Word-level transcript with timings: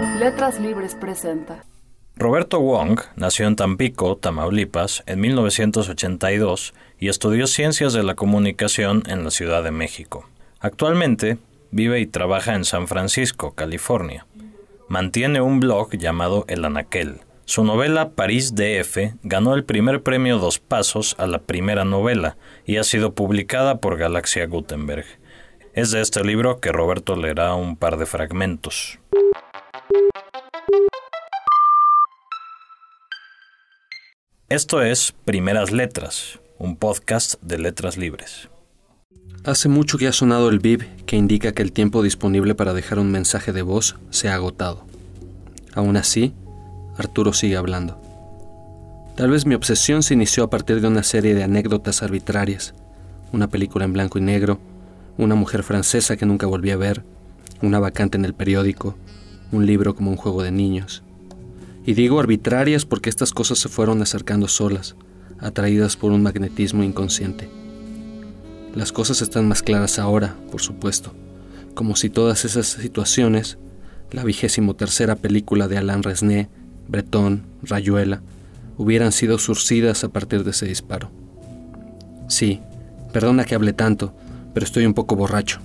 Letras 0.00 0.60
Libres 0.60 0.94
presenta. 0.94 1.64
Roberto 2.14 2.60
Wong 2.60 3.00
nació 3.16 3.46
en 3.46 3.56
Tampico, 3.56 4.16
Tamaulipas, 4.16 5.02
en 5.06 5.20
1982 5.20 6.72
y 7.00 7.08
estudió 7.08 7.46
Ciencias 7.46 7.92
de 7.92 8.04
la 8.04 8.14
Comunicación 8.14 9.02
en 9.06 9.24
la 9.24 9.30
Ciudad 9.30 9.64
de 9.64 9.72
México. 9.72 10.28
Actualmente 10.60 11.38
vive 11.70 11.98
y 12.00 12.06
trabaja 12.06 12.54
en 12.54 12.64
San 12.64 12.86
Francisco, 12.86 13.52
California. 13.52 14.26
Mantiene 14.88 15.40
un 15.40 15.58
blog 15.58 15.90
llamado 15.96 16.44
El 16.48 16.64
Anaquel. 16.64 17.20
Su 17.44 17.64
novela 17.64 18.10
París 18.10 18.54
DF 18.54 19.14
ganó 19.22 19.54
el 19.54 19.64
primer 19.64 20.02
premio 20.02 20.38
Dos 20.38 20.60
Pasos 20.60 21.16
a 21.18 21.26
la 21.26 21.40
primera 21.40 21.84
novela 21.84 22.36
y 22.66 22.76
ha 22.76 22.84
sido 22.84 23.14
publicada 23.14 23.78
por 23.78 23.96
Galaxia 23.96 24.46
Gutenberg. 24.46 25.06
Es 25.72 25.90
de 25.90 26.00
este 26.00 26.22
libro 26.24 26.60
que 26.60 26.72
Roberto 26.72 27.16
leerá 27.16 27.54
un 27.54 27.76
par 27.76 27.96
de 27.98 28.06
fragmentos. 28.06 28.98
Esto 34.48 34.82
es 34.82 35.14
Primeras 35.24 35.72
Letras, 35.72 36.40
un 36.58 36.76
podcast 36.76 37.40
de 37.42 37.58
letras 37.58 37.96
libres. 37.96 38.48
Hace 39.44 39.68
mucho 39.68 39.96
que 39.98 40.08
ha 40.08 40.12
sonado 40.12 40.48
el 40.48 40.58
bip 40.58 40.82
que 41.06 41.16
indica 41.16 41.52
que 41.52 41.62
el 41.62 41.72
tiempo 41.72 42.02
disponible 42.02 42.54
para 42.54 42.74
dejar 42.74 42.98
un 42.98 43.10
mensaje 43.10 43.52
de 43.52 43.62
voz 43.62 43.96
se 44.10 44.28
ha 44.28 44.34
agotado. 44.34 44.84
Aún 45.74 45.96
así, 45.96 46.34
Arturo 46.96 47.32
sigue 47.32 47.56
hablando. 47.56 48.00
Tal 49.16 49.30
vez 49.30 49.46
mi 49.46 49.54
obsesión 49.54 50.02
se 50.02 50.14
inició 50.14 50.44
a 50.44 50.50
partir 50.50 50.80
de 50.80 50.88
una 50.88 51.02
serie 51.02 51.34
de 51.34 51.44
anécdotas 51.44 52.02
arbitrarias, 52.02 52.74
una 53.32 53.48
película 53.48 53.84
en 53.84 53.92
blanco 53.94 54.18
y 54.18 54.22
negro, 54.22 54.58
una 55.16 55.34
mujer 55.34 55.62
francesa 55.62 56.16
que 56.16 56.26
nunca 56.26 56.46
volví 56.46 56.70
a 56.70 56.76
ver, 56.76 57.04
una 57.62 57.78
vacante 57.80 58.18
en 58.18 58.24
el 58.24 58.34
periódico, 58.34 58.96
un 59.52 59.66
libro 59.66 59.94
como 59.94 60.10
un 60.10 60.16
juego 60.16 60.42
de 60.42 60.50
niños. 60.50 61.02
Y 61.86 61.94
digo 61.94 62.20
arbitrarias 62.20 62.84
porque 62.84 63.10
estas 63.10 63.32
cosas 63.32 63.58
se 63.58 63.68
fueron 63.68 64.02
acercando 64.02 64.48
solas, 64.48 64.94
atraídas 65.38 65.96
por 65.96 66.12
un 66.12 66.22
magnetismo 66.22 66.82
inconsciente. 66.82 67.48
Las 68.74 68.92
cosas 68.92 69.22
están 69.22 69.48
más 69.48 69.62
claras 69.62 69.98
ahora, 69.98 70.36
por 70.50 70.60
supuesto, 70.60 71.14
como 71.74 71.96
si 71.96 72.10
todas 72.10 72.44
esas 72.44 72.66
situaciones, 72.66 73.58
la 74.10 74.24
vigésimo 74.24 74.74
tercera 74.74 75.16
película 75.16 75.68
de 75.68 75.78
Alain 75.78 76.02
Resnais, 76.02 76.48
Breton, 76.88 77.42
Rayuela, 77.62 78.22
hubieran 78.76 79.12
sido 79.12 79.38
surcidas 79.38 80.04
a 80.04 80.08
partir 80.08 80.44
de 80.44 80.50
ese 80.50 80.66
disparo. 80.66 81.10
Sí, 82.28 82.60
perdona 83.12 83.44
que 83.44 83.54
hable 83.54 83.72
tanto, 83.72 84.14
pero 84.54 84.64
estoy 84.64 84.86
un 84.86 84.94
poco 84.94 85.16
borracho. 85.16 85.60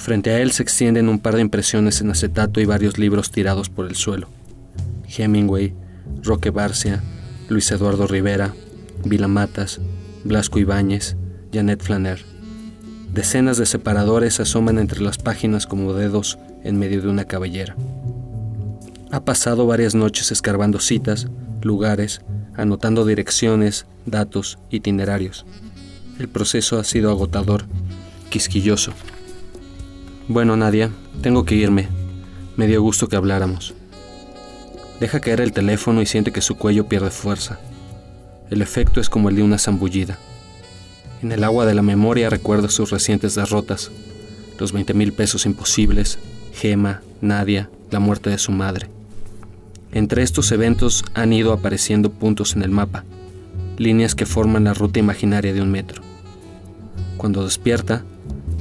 Frente 0.00 0.30
a 0.30 0.40
él 0.40 0.50
se 0.50 0.62
extienden 0.62 1.10
un 1.10 1.18
par 1.18 1.34
de 1.34 1.42
impresiones 1.42 2.00
en 2.00 2.10
acetato 2.10 2.58
y 2.58 2.64
varios 2.64 2.96
libros 2.96 3.30
tirados 3.30 3.68
por 3.68 3.86
el 3.86 3.96
suelo. 3.96 4.28
Hemingway, 5.06 5.74
Roque 6.22 6.48
Barcia, 6.48 7.02
Luis 7.50 7.70
Eduardo 7.70 8.06
Rivera, 8.06 8.54
Vila 9.04 9.28
Matas, 9.28 9.78
Blasco 10.24 10.58
Ibáñez, 10.58 11.16
Janet 11.52 11.82
Flaner. 11.82 12.24
Decenas 13.12 13.58
de 13.58 13.66
separadores 13.66 14.40
asoman 14.40 14.78
entre 14.78 15.02
las 15.02 15.18
páginas 15.18 15.66
como 15.66 15.92
dedos 15.92 16.38
en 16.64 16.78
medio 16.78 17.02
de 17.02 17.08
una 17.08 17.26
cabellera. 17.26 17.76
Ha 19.10 19.20
pasado 19.20 19.66
varias 19.66 19.94
noches 19.94 20.32
escarbando 20.32 20.80
citas, 20.80 21.28
lugares, 21.60 22.22
anotando 22.56 23.04
direcciones, 23.04 23.84
datos, 24.06 24.58
itinerarios. 24.70 25.44
El 26.18 26.30
proceso 26.30 26.78
ha 26.78 26.84
sido 26.84 27.10
agotador, 27.10 27.66
quisquilloso. 28.30 28.94
Bueno, 30.30 30.56
Nadia, 30.56 30.90
tengo 31.22 31.44
que 31.44 31.56
irme. 31.56 31.88
Me 32.56 32.68
dio 32.68 32.80
gusto 32.80 33.08
que 33.08 33.16
habláramos. 33.16 33.74
Deja 35.00 35.18
caer 35.18 35.40
el 35.40 35.50
teléfono 35.50 36.02
y 36.02 36.06
siente 36.06 36.30
que 36.30 36.40
su 36.40 36.54
cuello 36.54 36.86
pierde 36.86 37.10
fuerza. 37.10 37.58
El 38.48 38.62
efecto 38.62 39.00
es 39.00 39.10
como 39.10 39.28
el 39.28 39.34
de 39.34 39.42
una 39.42 39.58
zambullida. 39.58 40.20
En 41.20 41.32
el 41.32 41.42
agua 41.42 41.66
de 41.66 41.74
la 41.74 41.82
memoria 41.82 42.30
recuerda 42.30 42.68
sus 42.68 42.92
recientes 42.92 43.34
derrotas, 43.34 43.90
los 44.60 44.70
20 44.70 44.94
mil 44.94 45.12
pesos 45.12 45.46
imposibles, 45.46 46.20
Gema, 46.54 47.02
Nadia, 47.20 47.68
la 47.90 47.98
muerte 47.98 48.30
de 48.30 48.38
su 48.38 48.52
madre. 48.52 48.86
Entre 49.90 50.22
estos 50.22 50.52
eventos 50.52 51.04
han 51.12 51.32
ido 51.32 51.52
apareciendo 51.52 52.08
puntos 52.08 52.54
en 52.54 52.62
el 52.62 52.70
mapa, 52.70 53.02
líneas 53.78 54.14
que 54.14 54.26
forman 54.26 54.62
la 54.62 54.74
ruta 54.74 55.00
imaginaria 55.00 55.52
de 55.52 55.60
un 55.60 55.72
metro. 55.72 56.02
Cuando 57.16 57.42
despierta, 57.42 58.04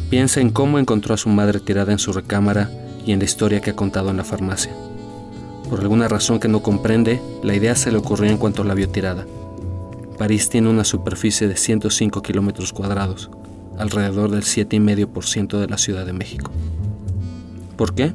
piensa 0.10 0.42
en 0.42 0.50
cómo 0.50 0.80
encontró 0.80 1.14
a 1.14 1.18
su 1.18 1.30
madre 1.30 1.60
tirada 1.60 1.92
en 1.92 2.00
su 2.00 2.12
recámara 2.12 2.70
y 3.06 3.12
en 3.12 3.20
la 3.20 3.26
historia 3.26 3.62
que 3.62 3.72
ha 3.72 3.76
contado 3.76 4.10
en 4.10 4.18
la 4.18 4.24
farmacia. 4.24 4.72
Por 5.70 5.82
alguna 5.82 6.08
razón 6.08 6.40
que 6.40 6.48
no 6.48 6.64
comprende, 6.64 7.22
la 7.44 7.56
idea 7.56 7.76
se 7.76 7.92
le 7.92 8.00
ocurrió 8.00 8.32
en 8.32 8.38
cuanto 8.38 8.64
la 8.64 8.74
vio 8.74 8.90
tirada. 8.90 9.26
París 10.18 10.50
tiene 10.50 10.70
una 10.70 10.84
superficie 10.84 11.48
de 11.48 11.56
105 11.56 12.22
kilómetros 12.24 12.74
cuadrados, 12.74 13.30
alrededor 13.78 14.32
del 14.32 14.42
7,5% 14.42 15.60
de 15.60 15.68
la 15.68 15.78
Ciudad 15.78 16.06
de 16.06 16.14
México. 16.14 16.52
¿Por 17.78 17.94
qué? 17.94 18.14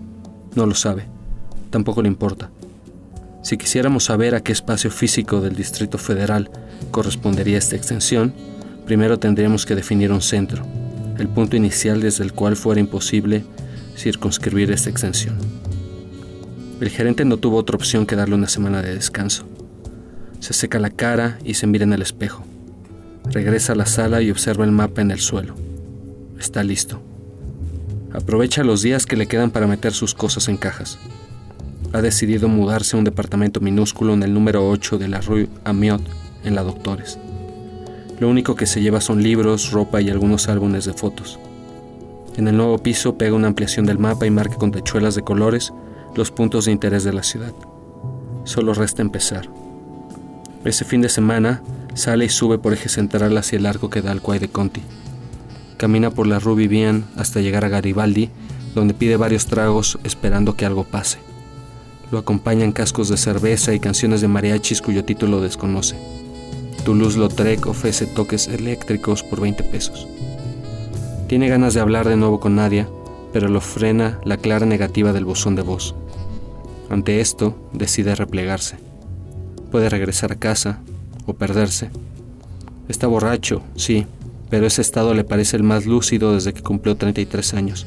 No 0.55 0.66
lo 0.66 0.75
sabe. 0.75 1.06
Tampoco 1.71 2.03
le 2.03 2.09
importa. 2.09 2.50
Si 3.43 3.56
quisiéramos 3.56 4.05
saber 4.05 4.34
a 4.34 4.41
qué 4.41 4.53
espacio 4.53 4.91
físico 4.91 5.41
del 5.41 5.55
Distrito 5.55 5.99
Federal 5.99 6.50
correspondería 6.91 7.59
esta 7.59 7.76
extensión, 7.76 8.34
primero 8.84 9.19
tendríamos 9.19 9.65
que 9.65 9.75
definir 9.75 10.12
un 10.12 10.22
centro, 10.22 10.65
el 11.19 11.28
punto 11.28 11.56
inicial 11.56 12.00
desde 12.00 12.25
el 12.25 12.32
cual 12.32 12.56
fuera 12.56 12.80
imposible 12.80 13.44
circunscribir 13.97 14.70
esta 14.70 14.91
extensión. 14.91 15.36
El 16.80 16.91
gerente 16.91 17.25
no 17.25 17.36
tuvo 17.36 17.56
otra 17.56 17.76
opción 17.76 18.04
que 18.04 18.16
darle 18.16 18.34
una 18.34 18.48
semana 18.48 18.82
de 18.82 18.94
descanso. 18.94 19.47
Se 20.41 20.52
seca 20.52 20.78
la 20.78 20.91
cara 20.91 21.38
y 21.44 21.54
se 21.54 21.66
mira 21.66 21.84
en 21.84 21.92
el 21.92 22.02
espejo. 22.02 22.44
Regresa 23.30 23.72
a 23.72 23.76
la 23.76 23.86
sala 23.86 24.20
y 24.20 24.30
observa 24.30 24.64
el 24.64 24.72
mapa 24.72 25.00
en 25.00 25.10
el 25.10 25.20
suelo. 25.20 25.54
Está 26.38 26.62
listo. 26.62 27.00
Aprovecha 28.12 28.64
los 28.64 28.82
días 28.82 29.06
que 29.06 29.16
le 29.16 29.26
quedan 29.26 29.50
para 29.50 29.66
meter 29.66 29.92
sus 29.92 30.14
cosas 30.14 30.48
en 30.48 30.56
cajas. 30.56 30.98
Ha 31.92 32.02
decidido 32.02 32.48
mudarse 32.48 32.96
a 32.96 32.98
un 32.98 33.04
departamento 33.04 33.60
minúsculo 33.60 34.12
en 34.14 34.22
el 34.22 34.34
número 34.34 34.69
8 34.69 34.98
de 34.98 35.08
la 35.08 35.20
Rue 35.20 35.48
Amiot, 35.64 36.02
en 36.44 36.54
la 36.54 36.62
Doctores. 36.62 37.19
Lo 38.20 38.28
único 38.28 38.54
que 38.54 38.66
se 38.66 38.80
lleva 38.80 39.00
son 39.00 39.22
libros, 39.22 39.72
ropa 39.72 40.00
y 40.00 40.10
algunos 40.10 40.48
álbumes 40.48 40.84
de 40.84 40.92
fotos. 40.92 41.38
En 42.36 42.48
el 42.48 42.56
nuevo 42.56 42.78
piso 42.78 43.16
pega 43.16 43.34
una 43.34 43.48
ampliación 43.48 43.86
del 43.86 43.98
mapa 43.98 44.26
y 44.26 44.30
marca 44.30 44.56
con 44.56 44.70
tachuelas 44.70 45.14
de 45.14 45.22
colores 45.22 45.72
los 46.14 46.30
puntos 46.30 46.64
de 46.64 46.72
interés 46.72 47.04
de 47.04 47.12
la 47.12 47.22
ciudad. 47.22 47.52
Solo 48.44 48.75
resta 48.75 49.02
empezar. 49.02 49.48
Ese 50.64 50.84
fin 50.84 51.00
de 51.00 51.08
semana 51.08 51.62
sale 51.94 52.25
y 52.25 52.28
sube 52.28 52.58
por 52.58 52.72
eje 52.72 52.88
central 52.88 53.36
hacia 53.36 53.58
el 53.58 53.66
arco 53.66 53.91
que 53.91 54.02
da 54.02 54.12
al 54.12 54.20
Quai 54.20 54.38
de 54.38 54.48
Conti. 54.48 54.82
Camina 55.76 56.10
por 56.10 56.26
la 56.26 56.38
Rue 56.38 56.56
Vivian 56.56 57.04
hasta 57.16 57.41
llegar 57.41 57.64
a 57.64 57.69
Garibaldi, 57.69 58.31
donde 58.75 58.94
pide 58.94 59.16
varios 59.16 59.46
tragos 59.46 59.98
esperando 60.04 60.56
que 60.56 60.66
algo 60.66 60.84
pase. 60.84 61.19
Lo 62.10 62.19
acompañan 62.19 62.72
cascos 62.72 63.08
de 63.08 63.16
cerveza 63.16 63.75
y 63.75 63.81
canciones 63.81 64.20
de 64.20 64.28
mariachis 64.28 64.81
cuyo 64.81 65.04
título 65.04 65.41
desconoce. 65.41 65.96
Toulouse-Lautrec 66.84 67.67
ofrece 67.67 68.06
toques 68.06 68.49
eléctricos 68.49 69.22
por 69.22 69.41
20 69.41 69.65
pesos. 69.65 70.06
Tiene 71.28 71.49
ganas 71.49 71.75
de 71.75 71.81
hablar 71.81 72.06
de 72.06 72.17
nuevo 72.17 72.41
con 72.41 72.56
Nadia, 72.56 72.89
pero 73.33 73.49
lo 73.49 73.61
frena 73.61 74.21
la 74.25 74.37
clara 74.37 74.67
negativa 74.67 75.12
del 75.12 75.25
buzón 75.25 75.56
de 75.56 75.62
voz. 75.62 75.94
Ante 76.91 77.21
esto, 77.21 77.56
decide 77.73 78.15
replegarse. 78.15 78.77
Puede 79.71 79.89
regresar 79.89 80.33
a 80.33 80.37
casa 80.37 80.81
o 81.27 81.33
perderse. 81.33 81.91
Está 82.89 83.06
borracho, 83.06 83.62
sí, 83.77 84.06
pero 84.50 84.67
ese 84.67 84.83
estado 84.83 85.15
le 85.15 85.25
parece 85.25 85.56
el 85.56 85.62
más 85.62 85.87
lúcido 85.87 86.34
desde 86.34 86.53
que 86.53 86.62
cumplió 86.62 86.97
33 86.97 87.55
años. 87.55 87.87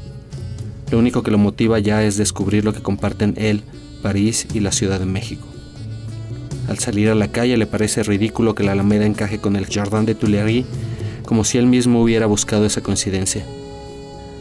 Lo 0.92 0.98
único 0.98 1.22
que 1.22 1.32
lo 1.32 1.38
motiva 1.38 1.80
ya 1.80 2.04
es 2.04 2.18
descubrir 2.18 2.66
lo 2.66 2.74
que 2.74 2.82
comparten 2.82 3.36
él, 3.38 3.64
París 4.02 4.48
y 4.54 4.60
la 4.60 4.72
Ciudad 4.72 5.00
de 5.00 5.06
México. 5.06 5.48
Al 6.68 6.80
salir 6.80 7.10
a 7.10 7.16
la 7.16 7.30
calle 7.30 7.58
le 7.58 7.66
parece 7.66 8.04
ridículo 8.04 8.54
que 8.54 8.64
la 8.64 8.74
Alameda 8.74 9.06
encaje 9.06 9.40
con 9.40 9.56
el 9.56 9.68
Jardin 9.68 10.06
de 10.06 10.16
Tuileries, 10.16 10.66
como 11.24 11.44
si 11.44 11.58
él 11.58 11.66
mismo 11.66 12.02
hubiera 12.02 12.26
buscado 12.26 12.66
esa 12.66 12.82
coincidencia. 12.82 13.46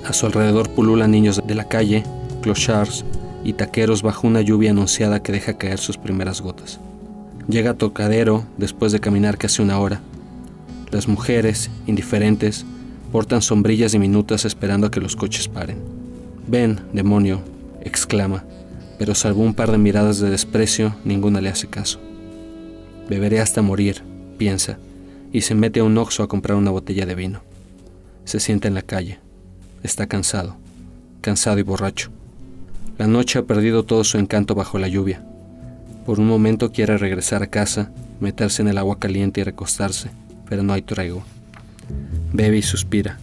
A 0.04 0.12
su 0.12 0.26
alrededor 0.26 0.68
pululan 0.70 1.10
niños 1.10 1.42
de 1.46 1.54
la 1.54 1.68
calle, 1.68 2.04
clochards 2.42 3.04
y 3.44 3.52
taqueros 3.52 4.02
bajo 4.02 4.26
una 4.26 4.40
lluvia 4.40 4.70
anunciada 4.70 5.22
que 5.22 5.32
deja 5.32 5.58
caer 5.58 5.78
sus 5.78 5.98
primeras 5.98 6.40
gotas. 6.40 6.80
Llega 7.48 7.72
a 7.72 7.74
Tocadero 7.74 8.44
después 8.56 8.90
de 8.90 9.00
caminar 9.00 9.38
casi 9.38 9.62
una 9.62 9.78
hora. 9.78 10.00
Las 10.90 11.06
mujeres, 11.08 11.70
indiferentes, 11.86 12.64
portan 13.12 13.42
sombrillas 13.42 13.92
diminutas 13.92 14.44
esperando 14.44 14.88
a 14.88 14.90
que 14.90 15.00
los 15.00 15.14
coches 15.14 15.48
paren. 15.48 15.78
Ven, 16.48 16.80
demonio, 16.92 17.40
exclama, 17.82 18.44
pero 18.98 19.14
salvo 19.14 19.42
un 19.42 19.54
par 19.54 19.70
de 19.70 19.78
miradas 19.78 20.18
de 20.18 20.30
desprecio, 20.30 20.94
ninguna 21.04 21.40
le 21.40 21.48
hace 21.48 21.68
caso. 21.68 22.00
Beberé 23.08 23.40
hasta 23.40 23.62
morir, 23.62 24.02
piensa, 24.36 24.78
y 25.32 25.42
se 25.42 25.54
mete 25.54 25.80
a 25.80 25.84
un 25.84 25.96
oxo 25.98 26.22
a 26.22 26.28
comprar 26.28 26.56
una 26.56 26.70
botella 26.70 27.06
de 27.06 27.14
vino. 27.14 27.42
Se 28.24 28.40
sienta 28.40 28.68
en 28.68 28.74
la 28.74 28.82
calle. 28.82 29.18
Está 29.82 30.06
cansado, 30.06 30.56
cansado 31.20 31.58
y 31.58 31.62
borracho. 31.62 32.10
La 32.98 33.06
noche 33.06 33.38
ha 33.38 33.42
perdido 33.42 33.84
todo 33.84 34.02
su 34.02 34.18
encanto 34.18 34.54
bajo 34.54 34.78
la 34.78 34.88
lluvia. 34.88 35.24
Por 36.04 36.18
un 36.18 36.26
momento 36.26 36.72
quiere 36.72 36.98
regresar 36.98 37.42
a 37.42 37.48
casa, 37.48 37.92
meterse 38.20 38.62
en 38.62 38.68
el 38.68 38.78
agua 38.78 38.98
caliente 38.98 39.40
y 39.40 39.44
recostarse, 39.44 40.10
pero 40.48 40.62
no 40.62 40.72
hay 40.72 40.82
tregua. 40.82 41.24
Bebe 42.32 42.58
y 42.58 42.62
suspira. 42.62 43.18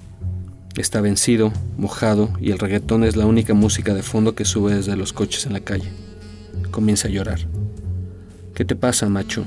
Está 0.78 1.02
vencido, 1.02 1.52
mojado, 1.78 2.30
y 2.40 2.52
el 2.52 2.60
reggaetón 2.60 3.04
es 3.04 3.16
la 3.16 3.26
única 3.26 3.54
música 3.54 3.94
de 3.94 4.04
fondo 4.04 4.36
que 4.36 4.46
sube 4.46 4.76
desde 4.76 4.96
los 4.96 5.12
coches 5.14 5.46
en 5.46 5.54
la 5.54 5.60
calle. 5.60 5.92
Comienza 6.72 7.08
a 7.08 7.12
llorar. 7.12 7.40
¿Qué 8.56 8.66
te 8.66 8.76
pasa, 8.76 9.10
macho? 9.10 9.46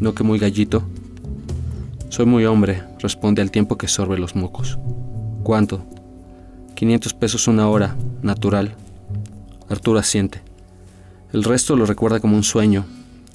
¿No 0.00 0.14
que 0.14 0.22
muy 0.22 0.38
gallito? 0.38 0.82
Soy 2.08 2.26
muy 2.26 2.44
hombre, 2.44 2.82
responde 3.00 3.42
al 3.42 3.50
tiempo 3.50 3.76
que 3.76 3.88
sorbe 3.88 4.18
los 4.18 4.36
mocos. 4.36 4.78
¿Cuánto? 5.42 5.84
500 6.74 7.14
pesos 7.14 7.48
una 7.48 7.68
hora, 7.68 7.96
natural, 8.22 8.76
Arturo 9.68 9.98
asiente. 9.98 10.40
El 11.32 11.44
resto 11.44 11.76
lo 11.76 11.84
recuerda 11.84 12.20
como 12.20 12.36
un 12.36 12.42
sueño, 12.42 12.86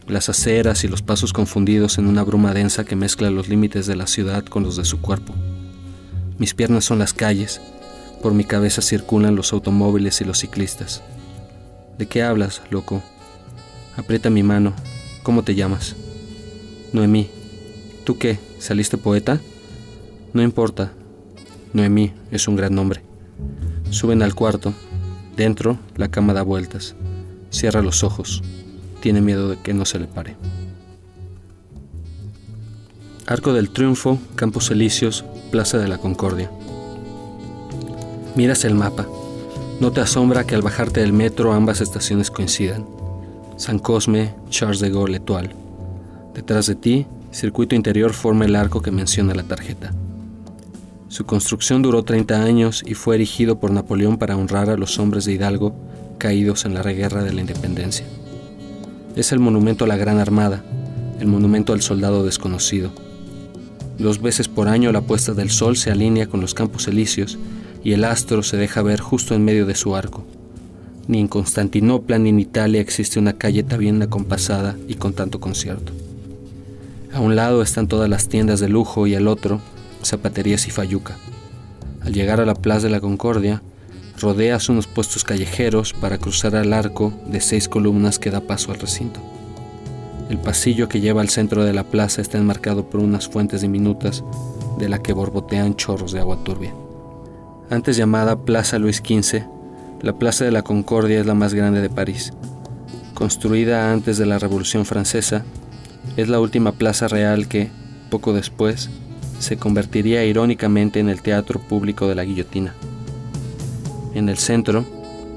las 0.07 0.29
aceras 0.29 0.83
y 0.83 0.87
los 0.87 1.03
pasos 1.03 1.31
confundidos 1.31 1.97
en 1.97 2.07
una 2.07 2.23
bruma 2.23 2.53
densa 2.53 2.85
que 2.85 2.95
mezcla 2.95 3.29
los 3.29 3.49
límites 3.49 3.85
de 3.85 3.95
la 3.95 4.07
ciudad 4.07 4.43
con 4.43 4.63
los 4.63 4.75
de 4.77 4.85
su 4.85 4.99
cuerpo. 4.99 5.33
Mis 6.39 6.55
piernas 6.55 6.85
son 6.85 6.97
las 6.97 7.13
calles, 7.13 7.61
por 8.21 8.33
mi 8.33 8.45
cabeza 8.45 8.81
circulan 8.81 9.35
los 9.35 9.53
automóviles 9.53 10.21
y 10.21 10.25
los 10.25 10.39
ciclistas. 10.39 11.03
¿De 11.99 12.07
qué 12.07 12.23
hablas, 12.23 12.61
loco? 12.71 13.03
Aprieta 13.95 14.31
mi 14.31 14.41
mano. 14.41 14.73
¿Cómo 15.21 15.43
te 15.43 15.53
llamas? 15.53 15.95
Noemí. 16.93 17.29
¿Tú 18.05 18.17
qué? 18.17 18.39
¿Saliste 18.59 18.97
poeta? 18.97 19.41
No 20.31 20.41
importa. 20.41 20.93
Noemí 21.73 22.13
es 22.31 22.47
un 22.47 22.55
gran 22.55 22.73
nombre. 22.73 23.01
Suben 23.89 24.23
al 24.23 24.33
cuarto, 24.35 24.73
Dentro, 25.35 25.79
la 25.95 26.09
cama 26.09 26.33
da 26.33 26.43
vueltas. 26.43 26.95
Cierra 27.49 27.81
los 27.81 28.03
ojos. 28.03 28.43
Tiene 29.01 29.21
miedo 29.21 29.49
de 29.49 29.57
que 29.57 29.73
no 29.73 29.85
se 29.85 29.99
le 29.99 30.05
pare. 30.05 30.35
Arco 33.25 33.53
del 33.53 33.71
Triunfo, 33.71 34.19
Campos 34.35 34.69
Elíseos, 34.69 35.25
Plaza 35.51 35.79
de 35.79 35.87
la 35.87 35.97
Concordia. 35.97 36.51
Miras 38.35 38.63
el 38.63 38.75
mapa. 38.75 39.07
No 39.79 39.91
te 39.91 40.01
asombra 40.01 40.45
que 40.45 40.55
al 40.55 40.61
bajarte 40.61 40.99
del 40.99 41.13
metro 41.13 41.53
ambas 41.53 41.81
estaciones 41.81 42.29
coincidan. 42.29 42.85
San 43.57 43.79
Cosme, 43.79 44.35
Charles 44.49 44.79
de 44.79 44.91
Gaulle, 44.91 45.17
Etoile. 45.17 45.62
Detrás 46.33 46.65
de 46.65 46.75
ti, 46.75 47.05
circuito 47.31 47.75
interior 47.75 48.13
forma 48.13 48.45
el 48.45 48.55
arco 48.55 48.81
que 48.81 48.91
menciona 48.91 49.35
la 49.35 49.43
tarjeta. 49.43 49.93
Su 51.07 51.25
construcción 51.25 51.83
duró 51.83 52.03
30 52.03 52.41
años 52.41 52.83
y 52.85 52.95
fue 52.95 53.15
erigido 53.15 53.59
por 53.59 53.69
Napoleón 53.69 54.17
para 54.17 54.35
honrar 54.35 54.71
a 54.71 54.77
los 54.77 54.97
hombres 54.97 55.25
de 55.25 55.33
Hidalgo 55.33 55.75
caídos 56.17 56.65
en 56.65 56.73
la 56.73 56.81
guerra 56.81 57.23
de 57.23 57.33
la 57.33 57.41
independencia. 57.41 58.05
Es 59.15 59.31
el 59.31 59.39
monumento 59.39 59.85
a 59.85 59.87
la 59.87 59.95
Gran 59.95 60.17
Armada, 60.17 60.63
el 61.19 61.27
monumento 61.27 61.73
al 61.73 61.83
soldado 61.83 62.25
desconocido. 62.25 62.91
Dos 63.99 64.19
veces 64.19 64.47
por 64.47 64.67
año 64.67 64.91
la 64.91 65.01
puesta 65.01 65.33
del 65.33 65.51
sol 65.51 65.77
se 65.77 65.91
alinea 65.91 66.25
con 66.25 66.41
los 66.41 66.55
campos 66.55 66.87
elíseos 66.87 67.37
y 67.83 67.91
el 67.91 68.05
astro 68.05 68.41
se 68.41 68.57
deja 68.57 68.81
ver 68.81 68.99
justo 68.99 69.35
en 69.35 69.45
medio 69.45 69.67
de 69.67 69.75
su 69.75 69.95
arco. 69.95 70.25
Ni 71.07 71.19
en 71.19 71.27
Constantinopla 71.27 72.17
ni 72.17 72.29
en 72.29 72.39
Italia 72.39 72.81
existe 72.81 73.19
una 73.19 73.33
calle 73.33 73.61
tan 73.61 73.79
bien 73.79 74.01
acompasada 74.01 74.75
y 74.87 74.95
con 74.95 75.13
tanto 75.13 75.39
concierto. 75.39 75.93
A 77.13 77.19
un 77.19 77.35
lado 77.35 77.61
están 77.61 77.87
todas 77.87 78.09
las 78.09 78.27
tiendas 78.27 78.59
de 78.59 78.69
lujo 78.69 79.05
y 79.05 79.13
al 79.13 79.27
otro 79.27 79.61
Zapaterías 80.03 80.67
y 80.67 80.71
Fayuca. 80.71 81.15
Al 82.01 82.11
llegar 82.11 82.41
a 82.41 82.45
la 82.45 82.55
Plaza 82.55 82.87
de 82.87 82.89
la 82.89 83.01
Concordia, 83.01 83.61
rodeas 84.19 84.67
unos 84.67 84.87
puestos 84.87 85.23
callejeros 85.23 85.93
para 85.93 86.17
cruzar 86.17 86.55
al 86.55 86.73
arco 86.73 87.13
de 87.27 87.39
seis 87.39 87.69
columnas 87.69 88.17
que 88.17 88.31
da 88.31 88.41
paso 88.41 88.71
al 88.71 88.79
recinto. 88.79 89.19
El 90.31 90.39
pasillo 90.39 90.89
que 90.89 91.01
lleva 91.01 91.21
al 91.21 91.29
centro 91.29 91.63
de 91.63 91.73
la 91.73 91.83
plaza 91.83 92.19
está 92.19 92.39
enmarcado 92.39 92.89
por 92.89 92.99
unas 92.99 93.27
fuentes 93.27 93.61
diminutas 93.61 94.23
de 94.79 94.89
la 94.89 94.97
que 94.97 95.13
borbotean 95.13 95.75
chorros 95.75 96.13
de 96.13 96.19
agua 96.19 96.43
turbia. 96.43 96.73
Antes 97.69 97.95
llamada 97.95 98.39
Plaza 98.39 98.79
Luis 98.79 98.97
XV, 98.97 99.43
la 100.01 100.13
Plaza 100.17 100.45
de 100.45 100.51
la 100.51 100.63
Concordia 100.63 101.19
es 101.19 101.27
la 101.27 101.35
más 101.35 101.53
grande 101.53 101.81
de 101.81 101.91
París. 101.91 102.33
Construida 103.13 103.91
antes 103.91 104.17
de 104.17 104.25
la 104.25 104.39
Revolución 104.39 104.85
Francesa, 104.85 105.45
es 106.17 106.29
la 106.29 106.39
última 106.39 106.73
plaza 106.73 107.07
real 107.07 107.47
que, 107.47 107.69
poco 108.09 108.33
después, 108.33 108.89
se 109.39 109.57
convertiría 109.57 110.23
irónicamente 110.25 110.99
en 110.99 111.09
el 111.09 111.21
teatro 111.21 111.59
público 111.59 112.07
de 112.07 112.15
la 112.15 112.23
guillotina. 112.23 112.73
En 114.13 114.29
el 114.29 114.37
centro, 114.37 114.85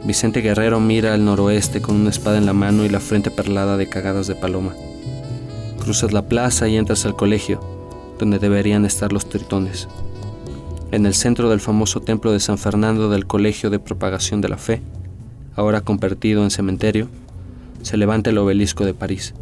Vicente 0.05 0.41
Guerrero 0.41 0.79
mira 0.79 1.15
al 1.15 1.25
noroeste 1.25 1.81
con 1.81 1.97
una 1.97 2.11
espada 2.11 2.39
en 2.39 2.47
la 2.47 2.53
mano 2.53 2.85
y 2.85 2.89
la 2.89 3.01
frente 3.01 3.31
perlada 3.31 3.77
de 3.77 3.89
cagadas 3.89 4.27
de 4.27 4.35
paloma. 4.35 4.75
Cruzas 5.81 6.13
la 6.13 6.29
plaza 6.29 6.69
y 6.69 6.77
entras 6.77 7.07
al 7.07 7.17
colegio, 7.17 7.61
donde 8.19 8.39
deberían 8.39 8.85
estar 8.85 9.13
los 9.13 9.29
tritones. 9.29 9.89
En 10.93 11.07
el 11.07 11.15
centro 11.15 11.51
del 11.51 11.61
famoso 11.61 12.01
templo 12.01 12.31
de 12.33 12.41
San 12.41 12.59
Fernando 12.59 13.11
del 13.11 13.27
Colegio 13.27 13.71
de 13.71 13.81
Propagación 13.81 14.41
de 14.41 14.49
la 14.49 14.59
Fe, 14.59 14.81
ahora 15.57 15.81
convertido 15.81 16.45
en 16.45 16.51
cementerio, 16.51 17.09
se 17.83 17.97
levanta 17.97 18.31
el 18.31 18.39
obelisco 18.39 18.85
de 18.85 18.95
París, 18.95 19.35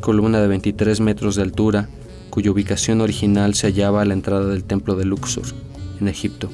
columna 0.00 0.40
de 0.40 0.48
23 0.48 1.00
metros 1.00 1.36
de 1.36 1.42
altura 1.42 1.88
cuya 2.30 2.50
ubicación 2.50 3.00
original 3.00 3.54
se 3.54 3.66
hallaba 3.66 4.02
a 4.02 4.04
la 4.04 4.14
entrada 4.14 4.46
del 4.46 4.64
templo 4.64 4.96
de 4.96 5.04
Luxor, 5.04 5.46
en 6.00 6.08
Egipto. 6.08 6.48